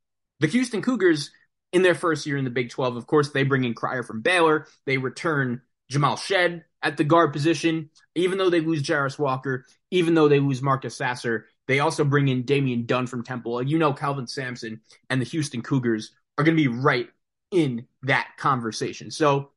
The 0.41 0.49
Houston 0.49 0.83
Cougars, 0.83 1.31
in 1.73 1.83
their 1.83 1.95
first 1.95 2.27
year 2.27 2.37
in 2.37 2.45
the 2.45 2.51
Big 2.51 2.71
12, 2.71 2.97
of 2.97 3.07
course, 3.07 3.31
they 3.31 3.43
bring 3.43 3.65
in 3.65 3.75
Cryer 3.75 4.03
from 4.03 4.23
Baylor. 4.23 4.67
They 4.87 4.99
return 4.99 5.63
Jamal 5.91 6.17
Shead 6.17 6.65
at 6.83 6.97
the 6.97 7.05
guard 7.05 7.33
position. 7.33 7.91
Even 8.15 8.39
though 8.39 8.51
they 8.51 8.61
lose 8.61 8.83
Jarace 8.83 9.19
Walker, 9.19 9.65
even 9.91 10.15
though 10.15 10.29
they 10.29 10.41
lose 10.41 10.63
Marcus 10.63 10.97
Sasser, 10.97 11.47
they 11.69 11.81
also 11.81 12.05
bring 12.05 12.29
in 12.29 12.43
Damian 12.43 12.87
Dunn 12.87 13.07
from 13.07 13.25
Temple. 13.25 13.63
You 13.63 13.79
know, 13.79 13.93
Kelvin 13.93 14.27
Sampson 14.27 14.81
and 15.11 15.21
the 15.21 15.27
Houston 15.27 15.63
Cougars 15.63 16.13
are 16.39 16.45
going 16.45 16.57
to 16.57 16.63
be 16.63 16.69
right 16.69 17.09
in 17.51 17.87
that 18.03 18.29
conversation. 18.39 19.11
So 19.11 19.51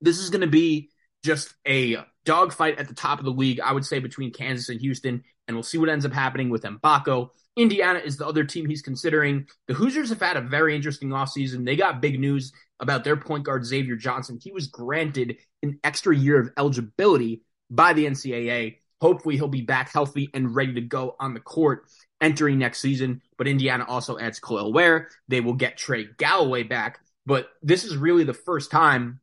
this 0.00 0.18
is 0.18 0.30
going 0.30 0.42
to 0.42 0.46
be 0.46 0.90
just 1.24 1.54
a 1.66 1.98
dogfight 2.24 2.78
at 2.78 2.88
the 2.88 2.94
top 2.94 3.18
of 3.18 3.24
the 3.24 3.30
league, 3.30 3.60
I 3.60 3.72
would 3.72 3.84
say, 3.84 3.98
between 3.98 4.32
Kansas 4.32 4.68
and 4.68 4.80
Houston, 4.80 5.24
and 5.46 5.56
we'll 5.56 5.62
see 5.62 5.78
what 5.78 5.88
ends 5.88 6.04
up 6.04 6.12
happening 6.12 6.50
with 6.50 6.62
Mgbako. 6.62 7.30
Indiana 7.56 8.00
is 8.00 8.16
the 8.16 8.26
other 8.26 8.44
team 8.44 8.66
he's 8.66 8.82
considering. 8.82 9.46
The 9.66 9.74
Hoosiers 9.74 10.10
have 10.10 10.20
had 10.20 10.36
a 10.36 10.42
very 10.42 10.76
interesting 10.76 11.08
offseason. 11.10 11.64
They 11.64 11.76
got 11.76 12.02
big 12.02 12.20
news 12.20 12.52
about 12.80 13.04
their 13.04 13.16
point 13.16 13.44
guard, 13.44 13.64
Xavier 13.64 13.96
Johnson. 13.96 14.38
He 14.42 14.52
was 14.52 14.66
granted 14.66 15.38
an 15.62 15.78
extra 15.82 16.14
year 16.14 16.38
of 16.38 16.50
eligibility 16.58 17.42
by 17.70 17.94
the 17.94 18.06
NCAA. 18.06 18.78
Hopefully, 19.00 19.36
he'll 19.36 19.48
be 19.48 19.62
back 19.62 19.92
healthy 19.92 20.30
and 20.34 20.54
ready 20.54 20.74
to 20.74 20.80
go 20.82 21.16
on 21.18 21.34
the 21.34 21.40
court 21.40 21.84
entering 22.20 22.58
next 22.58 22.80
season. 22.80 23.22
But 23.38 23.48
Indiana 23.48 23.84
also 23.88 24.18
adds 24.18 24.40
Kel'el 24.40 24.72
Ware. 24.72 25.08
They 25.28 25.40
will 25.40 25.54
get 25.54 25.78
Trey 25.78 26.06
Galloway 26.18 26.62
back. 26.62 27.00
But 27.24 27.48
this 27.62 27.84
is 27.84 27.96
really 27.96 28.24
the 28.24 28.34
first 28.34 28.70
time 28.70 29.20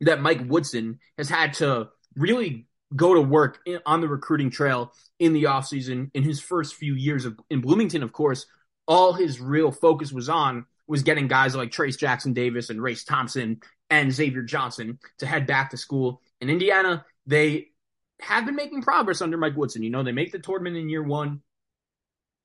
that 0.00 0.20
Mike 0.20 0.42
Woodson 0.46 0.98
has 1.16 1.28
had 1.28 1.54
to 1.54 1.88
really 2.16 2.66
go 2.94 3.14
to 3.14 3.20
work 3.20 3.60
in, 3.66 3.80
on 3.86 4.00
the 4.00 4.08
recruiting 4.08 4.50
trail 4.50 4.92
in 5.18 5.32
the 5.32 5.44
offseason 5.44 6.10
in 6.14 6.22
his 6.22 6.40
first 6.40 6.74
few 6.74 6.94
years 6.94 7.24
of 7.24 7.38
in 7.50 7.60
Bloomington, 7.60 8.02
of 8.02 8.12
course, 8.12 8.46
all 8.86 9.12
his 9.12 9.40
real 9.40 9.70
focus 9.70 10.12
was 10.12 10.28
on 10.28 10.66
was 10.86 11.02
getting 11.02 11.28
guys 11.28 11.54
like 11.54 11.70
Trayce 11.70 11.98
Jackson 11.98 12.32
Davis 12.32 12.70
and 12.70 12.82
Race 12.82 13.04
Thompson 13.04 13.60
and 13.88 14.12
Xavier 14.12 14.42
Johnson 14.42 14.98
to 15.18 15.26
head 15.26 15.46
back 15.46 15.70
to 15.70 15.76
school. 15.76 16.20
In 16.40 16.50
Indiana, 16.50 17.04
they 17.26 17.68
have 18.20 18.46
been 18.46 18.56
making 18.56 18.82
progress 18.82 19.20
under 19.20 19.36
Mike 19.36 19.56
Woodson. 19.56 19.82
You 19.82 19.90
know, 19.90 20.02
they 20.02 20.12
make 20.12 20.32
the 20.32 20.38
tournament 20.38 20.76
in 20.76 20.88
year 20.88 21.02
one, 21.02 21.40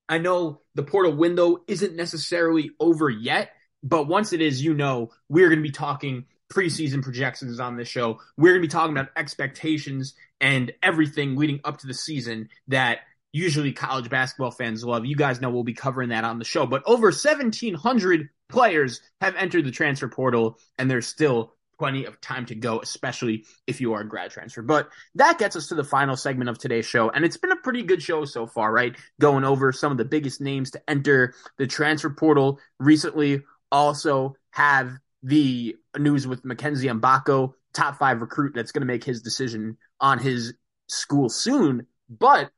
I 0.08 0.17
know 0.17 0.62
the 0.75 0.84
portal 0.84 1.15
window 1.15 1.63
isn't 1.67 1.95
necessarily 1.95 2.71
over 2.79 3.10
yet, 3.10 3.51
but 3.84 4.08
once 4.08 4.34
it 4.34 4.41
is, 4.41 4.63
you 4.63 4.73
know, 4.73 5.12
we're 5.27 5.49
going 5.49 5.60
to 5.60 5.63
be 5.63 5.71
talking 5.71 6.25
preseason 6.51 7.03
projections 7.03 7.60
on 7.60 7.77
this 7.77 7.88
show. 7.88 8.19
We're 8.38 8.53
going 8.53 8.62
to 8.62 8.67
be 8.67 8.71
talking 8.71 8.97
about 8.97 9.10
expectations 9.15 10.15
and 10.41 10.73
everything 10.82 11.36
leading 11.36 11.60
up 11.63 11.77
to 11.79 11.88
the 11.88 11.93
season 11.93 12.49
that 12.69 12.99
usually 13.32 13.71
college 13.71 14.10
basketball 14.10 14.51
fans 14.51 14.84
love. 14.84 15.05
You 15.05 15.15
guys 15.15 15.39
know 15.39 15.51
we'll 15.51 15.63
be 15.63 15.73
covering 15.73 16.10
that 16.10 16.23
on 16.23 16.39
the 16.39 16.45
show. 16.45 16.65
But 16.65 16.84
over 16.86 17.08
1,700 17.08 18.29
players 18.49 19.01
have 19.21 19.35
entered 19.35 19.65
the 19.65 19.71
transfer 19.71 20.07
portal, 20.07 20.59
and 20.77 20.89
there's 20.89 21.07
still 21.07 21.53
plenty 21.77 22.03
of 22.05 22.19
time 22.19 22.45
to 22.45 22.55
go, 22.55 22.81
especially 22.81 23.45
if 23.65 23.79
you 23.79 23.93
are 23.93 24.01
a 24.01 24.07
grad 24.07 24.31
transfer. 24.31 24.62
But 24.62 24.89
that 25.15 25.39
gets 25.39 25.55
us 25.55 25.67
to 25.67 25.75
the 25.75 25.83
final 25.83 26.17
segment 26.17 26.49
of 26.49 26.57
today's 26.57 26.85
show. 26.85 27.09
And 27.09 27.23
it's 27.23 27.38
been 27.38 27.53
a 27.53 27.55
pretty 27.55 27.83
good 27.83 28.03
show 28.03 28.25
so 28.25 28.45
far, 28.45 28.71
right? 28.71 28.97
Going 29.21 29.45
over 29.45 29.71
some 29.71 29.91
of 29.91 29.97
the 29.97 30.05
biggest 30.05 30.41
names 30.41 30.71
to 30.71 30.81
enter 30.89 31.33
the 31.57 31.67
transfer 31.67 32.09
portal 32.09 32.59
recently. 32.79 33.43
Also 33.71 34.35
have 34.51 34.97
the 35.23 35.75
news 35.97 36.27
with 36.27 36.43
Mackenzie 36.43 36.88
Mgbako, 36.88 37.53
top 37.73 37.97
five 37.97 38.19
recruit 38.19 38.53
that's 38.53 38.73
going 38.73 38.81
to 38.81 38.85
make 38.85 39.03
his 39.03 39.21
decision 39.21 39.77
on 40.01 40.19
his 40.19 40.53
school 40.88 41.29
soon. 41.29 41.88
But 42.09 42.51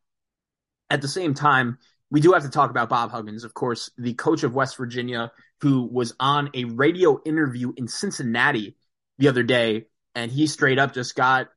at 0.90 1.02
the 1.02 1.08
same 1.08 1.34
time, 1.34 1.78
we 2.10 2.22
do 2.22 2.34
have 2.34 2.44
to 2.44 2.50
talk 2.50 2.70
about 2.72 2.90
Bob 2.90 3.12
Huggins, 3.12 3.44
of 3.44 3.54
course, 3.54 3.90
the 3.98 4.14
coach 4.14 4.44
of 4.44 4.54
West 4.54 4.78
Virginia, 4.78 5.32
who 5.62 5.84
was 5.84 6.14
on 6.20 6.50
a 6.54 6.66
radio 6.66 7.22
interview 7.24 7.72
in 7.76 7.88
Cincinnati 7.88 8.76
the 9.18 9.28
other 9.28 9.44
day, 9.44 9.86
and 10.16 10.32
he 10.32 10.48
straight 10.48 10.80
up 10.80 10.94
just 10.94 11.16
got 11.16 11.48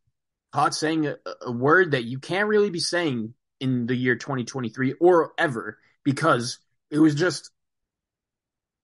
caught 0.52 0.74
saying 0.74 1.06
a, 1.06 1.16
a 1.42 1.50
word 1.50 1.92
that 1.92 2.04
you 2.04 2.18
can't 2.18 2.48
really 2.48 2.70
be 2.70 2.80
saying 2.80 3.34
in 3.60 3.86
the 3.86 3.96
year 3.96 4.16
2023 4.16 4.94
or 5.00 5.32
ever 5.38 5.78
because 6.04 6.58
it 6.90 6.98
was 6.98 7.14
just 7.14 7.50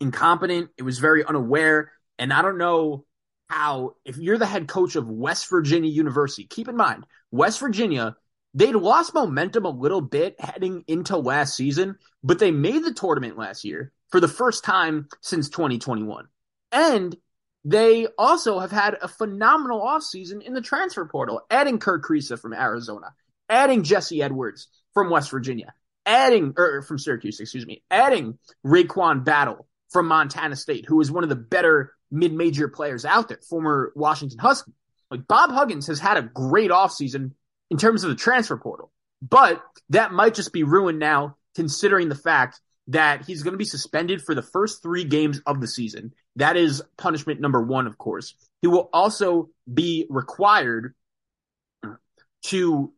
incompetent. 0.01 0.71
It 0.79 0.83
was 0.83 0.99
very 0.99 1.25
unaware. 1.25 1.93
And 2.19 2.33
I 2.33 2.43
don't 2.43 2.59
know 2.59 3.05
how, 3.49 3.97
if 4.05 4.17
you're 4.17 4.39
the 4.39 4.47
head 4.47 4.69
coach 4.69 4.97
of 4.97 5.09
West 5.09 5.49
Virginia 5.51 5.91
University, 5.91 6.45
keep 6.45 6.69
in 6.69 6.77
mind, 6.77 7.05
West 7.31 7.61
Virginia 7.61 8.17
They'd 8.55 8.75
lost 8.75 9.15
momentum 9.15 9.65
a 9.65 9.71
little 9.71 10.01
bit 10.01 10.41
heading 10.41 10.85
into 10.89 11.17
last 11.17 11.55
season, 11.55 11.97
but 12.23 12.39
they 12.39 12.51
made 12.51 12.85
the 12.85 12.93
tournament 12.93 13.39
last 13.39 13.65
year 13.65 13.93
for 14.11 14.21
the 14.21 14.29
first 14.29 14.65
time 14.65 15.09
since 15.21 15.49
2021. 15.49 16.27
And 16.73 17.17
they 17.65 18.07
also 18.19 18.59
have 18.59 18.71
had 18.71 18.97
a 19.03 19.09
phenomenal 19.09 19.81
offseason 19.81 20.43
in 20.43 20.55
the 20.55 20.63
transfer 20.63 21.05
portal, 21.05 21.43
adding 21.51 21.79
Kerr 21.79 22.01
Kriisa 22.01 22.39
from 22.39 22.55
Arizona, 22.55 23.15
adding 23.49 23.83
Jesse 23.83 24.23
Edwards 24.23 24.69
from 24.95 25.11
West 25.11 25.31
Virginia, 25.31 25.75
adding, 26.07 26.55
or 26.57 26.83
from 26.83 26.99
Syracuse, 26.99 27.39
excuse 27.41 27.67
me, 27.67 27.83
adding 27.91 28.39
RaeQuan 28.67 29.25
Battle 29.25 29.67
from 29.91 30.07
Montana 30.07 30.57
State, 30.57 30.87
who 30.87 31.01
is 31.01 31.11
one 31.11 31.25
of 31.25 31.29
the 31.29 31.37
better 31.37 31.93
mid-major 32.11 32.69
players 32.69 33.05
out 33.05 33.29
there, 33.29 33.41
former 33.49 33.93
Washington 33.95 34.39
Husky. 34.39 34.73
Like 35.11 35.27
Bob 35.27 35.51
Huggins 35.51 35.89
has 35.89 35.99
had 35.99 36.17
a 36.17 36.23
great 36.23 36.71
offseason 36.71 37.33
in 37.71 37.77
terms 37.77 38.05
of 38.05 38.11
the 38.11 38.17
transfer 38.17 38.57
portal. 38.57 38.93
But 39.21 39.63
that 39.91 40.13
might 40.13 40.35
just 40.35 40.53
be 40.53 40.63
ruined 40.63 40.99
now, 40.99 41.37
considering 41.55 42.09
the 42.09 42.15
fact 42.15 42.61
that 42.89 43.25
he's 43.25 43.43
going 43.43 43.53
to 43.53 43.59
be 43.59 43.65
suspended 43.65 44.23
for 44.23 44.35
the 44.35 44.43
first 44.43 44.83
three 44.83 45.05
games 45.05 45.41
of 45.47 45.61
the 45.61 45.69
season. 45.69 46.13
That 46.37 46.57
is 46.57 46.83
punishment 46.97 47.41
number 47.41 47.63
one, 47.63 47.87
of 47.87 47.99
course. 47.99 48.35
He 48.63 48.69
will 48.69 48.89
also 48.93 49.51
be 49.73 50.07
required 50.11 50.95
to 52.47 52.93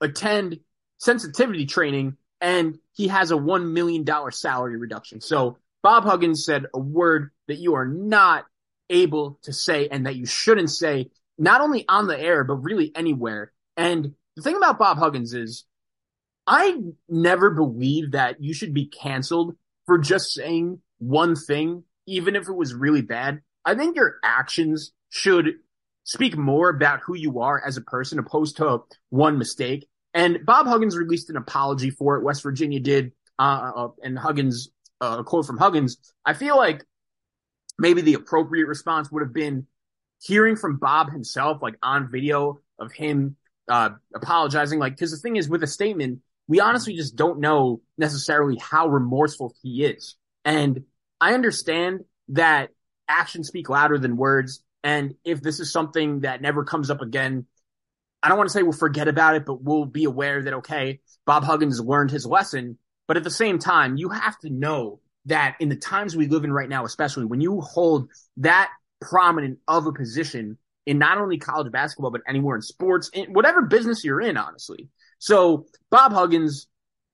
attend 0.00 0.60
sensitivity 0.98 1.66
training 1.66 2.16
and 2.40 2.78
he 2.94 3.08
has 3.08 3.30
a 3.30 3.36
$1 3.36 3.72
million 3.72 4.04
salary 4.30 4.76
reduction. 4.76 5.20
So 5.20 5.58
Bob 5.82 6.04
Huggins 6.04 6.44
said 6.44 6.66
a 6.74 6.78
word 6.78 7.30
that 7.46 7.58
you 7.58 7.74
are 7.74 7.86
not 7.86 8.44
able 8.90 9.38
to 9.42 9.52
say 9.52 9.88
and 9.88 10.06
that 10.06 10.16
you 10.16 10.26
shouldn't 10.26 10.70
say, 10.70 11.10
not 11.36 11.60
only 11.60 11.84
on 11.88 12.06
the 12.06 12.18
air, 12.18 12.44
but 12.44 12.54
really 12.54 12.92
anywhere. 12.94 13.52
And 13.76 14.14
the 14.36 14.42
thing 14.42 14.56
about 14.56 14.78
Bob 14.78 14.98
Huggins 14.98 15.34
is, 15.34 15.64
I 16.50 16.78
never 17.10 17.50
believed 17.50 18.12
that 18.12 18.42
you 18.42 18.54
should 18.54 18.72
be 18.72 18.86
canceled 18.86 19.54
for 19.84 19.98
just 19.98 20.32
saying 20.32 20.80
one 20.96 21.36
thing, 21.36 21.84
even 22.06 22.36
if 22.36 22.48
it 22.48 22.54
was 22.54 22.72
really 22.72 23.02
bad. 23.02 23.42
I 23.66 23.74
think 23.74 23.96
your 23.96 24.16
actions 24.24 24.92
should 25.10 25.56
speak 26.04 26.38
more 26.38 26.70
about 26.70 27.00
who 27.04 27.14
you 27.14 27.40
are 27.40 27.62
as 27.64 27.76
a 27.76 27.82
person 27.82 28.18
opposed 28.18 28.56
to 28.56 28.80
one 29.10 29.36
mistake. 29.36 29.86
And 30.14 30.38
Bob 30.46 30.66
Huggins 30.66 30.96
released 30.96 31.28
an 31.28 31.36
apology 31.36 31.90
for 31.90 32.16
it. 32.16 32.24
West 32.24 32.42
Virginia 32.42 32.80
did. 32.80 33.12
Uh, 33.38 33.70
uh, 33.76 33.88
and 34.02 34.18
Huggins, 34.18 34.70
uh, 35.02 35.18
a 35.20 35.24
quote 35.24 35.44
from 35.44 35.58
Huggins. 35.58 35.98
I 36.24 36.32
feel 36.32 36.56
like 36.56 36.82
maybe 37.78 38.00
the 38.00 38.14
appropriate 38.14 38.68
response 38.68 39.12
would 39.12 39.22
have 39.22 39.34
been 39.34 39.66
hearing 40.22 40.56
from 40.56 40.78
Bob 40.78 41.12
himself, 41.12 41.60
like 41.60 41.76
on 41.82 42.10
video 42.10 42.60
of 42.78 42.90
him 42.90 43.36
uh, 43.68 43.90
apologizing. 44.14 44.78
Like, 44.78 44.94
because 44.94 45.10
the 45.10 45.18
thing 45.18 45.36
is, 45.36 45.46
with 45.46 45.62
a 45.62 45.66
statement, 45.66 46.20
we 46.48 46.60
honestly 46.60 46.96
just 46.96 47.14
don't 47.14 47.40
know 47.40 47.82
necessarily 47.96 48.56
how 48.58 48.88
remorseful 48.88 49.54
he 49.62 49.84
is. 49.84 50.16
And 50.44 50.84
I 51.20 51.34
understand 51.34 52.00
that 52.28 52.70
actions 53.06 53.48
speak 53.48 53.68
louder 53.68 53.98
than 53.98 54.16
words. 54.16 54.62
And 54.82 55.14
if 55.24 55.42
this 55.42 55.60
is 55.60 55.70
something 55.70 56.20
that 56.20 56.40
never 56.40 56.64
comes 56.64 56.90
up 56.90 57.02
again, 57.02 57.46
I 58.22 58.28
don't 58.28 58.38
want 58.38 58.48
to 58.48 58.52
say 58.52 58.62
we'll 58.62 58.72
forget 58.72 59.08
about 59.08 59.36
it, 59.36 59.44
but 59.44 59.62
we'll 59.62 59.84
be 59.84 60.04
aware 60.04 60.42
that, 60.42 60.54
okay, 60.54 61.00
Bob 61.26 61.44
Huggins 61.44 61.80
learned 61.80 62.10
his 62.10 62.26
lesson. 62.26 62.78
But 63.06 63.16
at 63.16 63.24
the 63.24 63.30
same 63.30 63.58
time, 63.58 63.96
you 63.96 64.08
have 64.08 64.38
to 64.40 64.50
know 64.50 65.00
that 65.26 65.56
in 65.60 65.68
the 65.68 65.76
times 65.76 66.16
we 66.16 66.26
live 66.26 66.44
in 66.44 66.52
right 66.52 66.68
now, 66.68 66.84
especially 66.84 67.26
when 67.26 67.40
you 67.40 67.60
hold 67.60 68.08
that 68.38 68.70
prominent 69.00 69.58
of 69.68 69.86
a 69.86 69.92
position 69.92 70.58
in 70.86 70.98
not 70.98 71.18
only 71.18 71.38
college 71.38 71.70
basketball, 71.70 72.10
but 72.10 72.22
anywhere 72.26 72.56
in 72.56 72.62
sports, 72.62 73.10
in 73.12 73.32
whatever 73.32 73.62
business 73.62 74.04
you're 74.04 74.20
in, 74.20 74.36
honestly. 74.36 74.88
So 75.18 75.66
Bob 75.90 76.12
Huggins, 76.12 76.66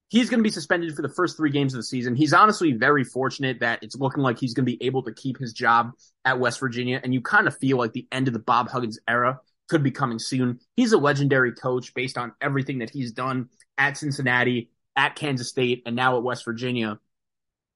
he's 0.09 0.31
going 0.31 0.39
to 0.39 0.45
be 0.45 0.51
suspended 0.51 0.95
for 0.95 1.03
the 1.03 1.09
first 1.09 1.37
three 1.37 1.51
games 1.51 1.75
of 1.75 1.79
the 1.79 1.85
season. 1.85 2.15
He's 2.15 2.33
honestly 2.33 2.73
very 2.73 3.05
fortunate 3.05 3.61
that 3.61 3.83
it's 3.83 3.97
looking 3.97 4.23
like 4.23 4.39
he's 4.39 4.55
going 4.55 4.67
to 4.67 4.77
be 4.77 4.83
able 4.85 5.03
to 5.05 5.13
keep 5.13 5.39
his 5.39 5.53
job 5.53 5.93
at 6.25 6.39
West 6.39 6.61
Virginia. 6.61 7.01
And 7.03 7.13
you 7.15 7.21
kind 7.21 7.47
of 7.47 7.57
feel 7.57 7.79
like 7.79 7.93
the 7.93 8.07
end 8.13 8.29
of 8.29 8.35
the 8.35 8.41
Bob 8.41 8.69
Huggins 8.69 8.99
era 9.09 9.41
could 9.69 9.83
be 9.83 9.91
coming 9.91 10.19
soon. 10.19 10.61
He's 10.77 10.93
a 10.93 10.99
legendary 10.99 11.53
coach 11.53 11.95
based 11.95 12.19
on 12.19 12.33
everything 12.41 12.79
that 12.79 12.91
he's 12.91 13.13
done 13.13 13.49
at 13.79 13.97
Cincinnati, 13.97 14.71
at 14.95 15.17
Kansas 15.17 15.49
State, 15.49 15.83
and 15.87 15.97
now 15.97 16.17
at 16.17 16.23
West 16.23 16.45
Virginia. 16.45 16.99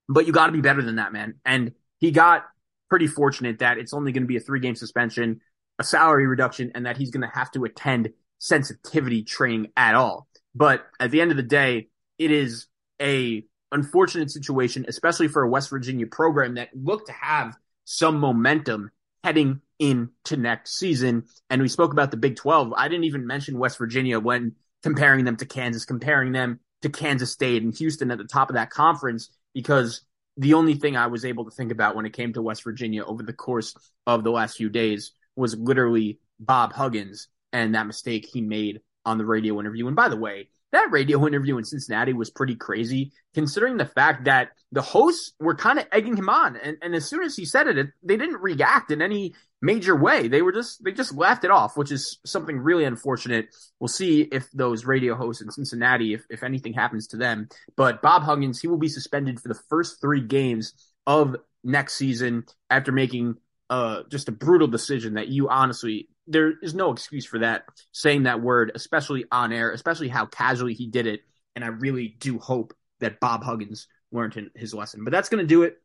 But 0.09 0.27
you 0.27 0.33
got 0.33 0.47
to 0.47 0.53
be 0.53 0.61
better 0.61 0.83
than 0.83 0.97
that, 0.97 1.13
man. 1.13 1.37
And 1.45 1.73
he 1.99 2.11
got 2.11 2.45
pretty 2.89 3.07
fortunate 3.07 3.59
that 3.59 3.79
it's 3.79 3.93
only 3.93 4.13
going 4.13 4.23
to 4.23 4.29
be 4.29 4.37
a 4.37 4.41
three 4.41 4.61
game 4.61 4.75
suspension, 4.75 5.41
a 5.79 5.85
salary 5.85 6.27
reduction, 6.27 6.73
and 6.75 6.87
that 6.87 6.97
he's 6.97 7.11
going 7.11 7.29
to 7.29 7.35
have 7.35 7.51
to 7.53 7.65
attend 7.65 8.11
sensitivity 8.39 9.23
training 9.23 9.73
at 9.77 9.95
all. 9.95 10.29
But 10.55 10.87
at 10.99 11.11
the 11.11 11.21
end 11.21 11.31
of 11.31 11.37
the 11.37 11.43
day, 11.43 11.89
it 12.19 12.31
is 12.31 12.67
a 13.01 13.45
unfortunate 13.71 14.31
situation, 14.31 14.87
especially 14.89 15.29
for 15.29 15.43
a 15.43 15.49
West 15.49 15.71
Virginia 15.71 16.07
program 16.07 16.55
that 16.55 16.71
looked 16.75 17.07
to 17.07 17.13
have 17.13 17.57
some 17.85 18.19
momentum 18.19 18.91
heading 19.23 19.61
into 19.79 20.37
next 20.37 20.77
season. 20.79 21.25
And 21.51 21.63
we 21.63 21.69
spoke 21.69 21.93
about 21.93 22.11
the 22.11 22.17
Big 22.17 22.37
12. 22.37 22.73
I 22.73 22.89
didn't 22.89 23.05
even 23.05 23.27
mention 23.27 23.59
West 23.59 23.79
Virginia 23.79 24.19
when 24.19 24.57
comparing 24.83 25.25
them 25.25 25.37
to 25.37 25.47
Kansas, 25.47 25.85
comparing 25.85 26.33
them 26.33 26.61
to 26.83 26.89
Kansas 26.89 27.33
State 27.33 27.63
and 27.63 27.77
Houston 27.77 28.11
at 28.11 28.19
the 28.19 28.25
top 28.25 28.51
of 28.51 28.55
that 28.55 28.71
conference, 28.71 29.31
because 29.55 30.03
the 30.37 30.55
only 30.55 30.75
thing 30.75 30.97
I 30.97 31.09
was 31.09 31.25
able 31.25 31.45
to 31.45 31.51
think 31.51 31.73
about 31.73 31.97
when 31.97 32.07
it 32.07 32.13
came 32.13 32.33
to 32.33 32.43
West 32.43 32.63
Virginia 32.63 33.05
over 33.05 33.23
the 33.23 33.33
course 33.33 33.75
of 34.07 34.23
the 34.23 34.31
last 34.31 34.57
few 34.57 34.69
days 34.69 35.13
was 35.35 35.57
literally 35.57 36.21
Bob 36.39 36.73
Huggins 36.73 37.29
and 37.53 37.75
that 37.75 37.87
mistake 37.87 38.27
he 38.31 38.41
made 38.41 38.81
on 39.05 39.19
the 39.19 39.25
radio 39.25 39.59
interview. 39.59 39.87
And 39.87 39.97
by 39.97 40.09
the 40.09 40.17
way, 40.17 40.49
that 40.73 40.91
radio 40.91 41.27
interview 41.27 41.59
in 41.59 41.65
Cincinnati 41.65 42.13
was 42.13 42.31
pretty 42.31 42.55
crazy, 42.55 43.13
considering 43.35 43.77
the 43.77 43.87
fact 43.87 44.25
that 44.25 44.51
the 44.71 44.83
hosts 44.83 45.33
were 45.41 45.55
kind 45.55 45.79
of 45.79 45.87
egging 45.91 46.17
him 46.17 46.29
on. 46.29 46.57
And, 46.57 46.77
and 46.83 46.95
as 46.95 47.09
soon 47.09 47.23
as 47.23 47.37
he 47.37 47.45
said 47.45 47.67
it, 47.69 47.79
it, 47.79 47.87
they 48.03 48.17
didn't 48.17 48.43
react 48.43 48.91
in 48.91 49.01
any 49.01 49.35
major 49.63 49.97
way. 49.97 50.29
They 50.29 50.43
were 50.43 50.53
just, 50.53 50.85
they 50.85 50.93
just 50.93 51.15
laughed 51.15 51.45
it 51.45 51.51
off, 51.51 51.77
which 51.77 51.91
is 51.91 52.19
something 52.25 52.59
really 52.59 52.85
unfortunate. 52.85 53.49
We'll 53.81 53.89
see 53.89 54.23
if 54.23 54.51
those 54.53 54.85
radio 54.85 55.15
hosts 55.15 55.43
in 55.43 55.51
Cincinnati, 55.51 56.15
if, 56.15 56.25
if 56.29 56.43
anything 56.43 56.75
happens 56.75 57.09
to 57.09 57.17
them. 57.17 57.49
But 57.77 58.03
Bob 58.03 58.23
Huggins, 58.23 58.61
he 58.61 58.69
will 58.69 58.77
be 58.77 58.89
suspended 58.89 59.41
for 59.41 59.49
the 59.49 59.61
first 59.69 60.01
three 60.01 60.21
games 60.21 60.75
of 61.07 61.37
next 61.65 61.95
season 61.95 62.45
after 62.71 62.93
making 62.93 63.37
uh, 63.71 64.03
just 64.11 64.29
a 64.29 64.33
brutal 64.33 64.69
decision 64.69 65.15
that 65.15 65.29
you 65.29 65.49
honestly 65.49 66.09
there 66.29 66.55
is 66.63 66.75
no 66.75 66.93
excuse 66.93 67.25
for 67.25 67.41
that 67.41 67.65
saying 67.93 68.25
that 68.25 68.41
word, 68.41 68.73
especially 68.75 69.25
on 69.33 69.53
air, 69.53 69.73
especially 69.73 70.09
how 70.09 70.27
casually 70.27 70.75
he 70.75 70.87
did 70.87 71.07
it. 71.07 71.23
And 71.57 71.65
I 71.65 71.69
really 71.69 72.17
do 72.21 72.39
hope 72.39 72.75
that 73.01 73.21
Bob 73.21 73.43
Huggins 73.43 73.89
learned 74.13 74.51
his 74.55 74.75
lesson. 74.75 75.05
But 75.05 75.11
that's 75.11 75.29
going 75.29 75.43
to 75.43 75.47
do 75.47 75.63
it 75.63 75.79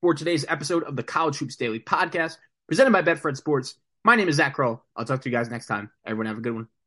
for 0.00 0.14
today's 0.14 0.44
episode 0.48 0.82
of 0.82 0.96
the 0.96 1.02
College 1.02 1.38
Hoops 1.38 1.56
Daily 1.56 1.80
podcast 1.80 2.36
presented 2.66 2.92
by 2.92 3.02
Betfred 3.02 3.36
Sports. 3.36 3.76
My 4.04 4.16
name 4.16 4.28
is 4.28 4.36
Zach 4.36 4.54
Kroll. 4.54 4.82
I'll 4.96 5.04
talk 5.04 5.22
to 5.22 5.28
you 5.28 5.34
guys 5.36 5.50
next 5.50 5.66
time. 5.66 5.90
Everyone 6.04 6.26
have 6.26 6.38
a 6.38 6.42
good 6.42 6.54
one. 6.54 6.79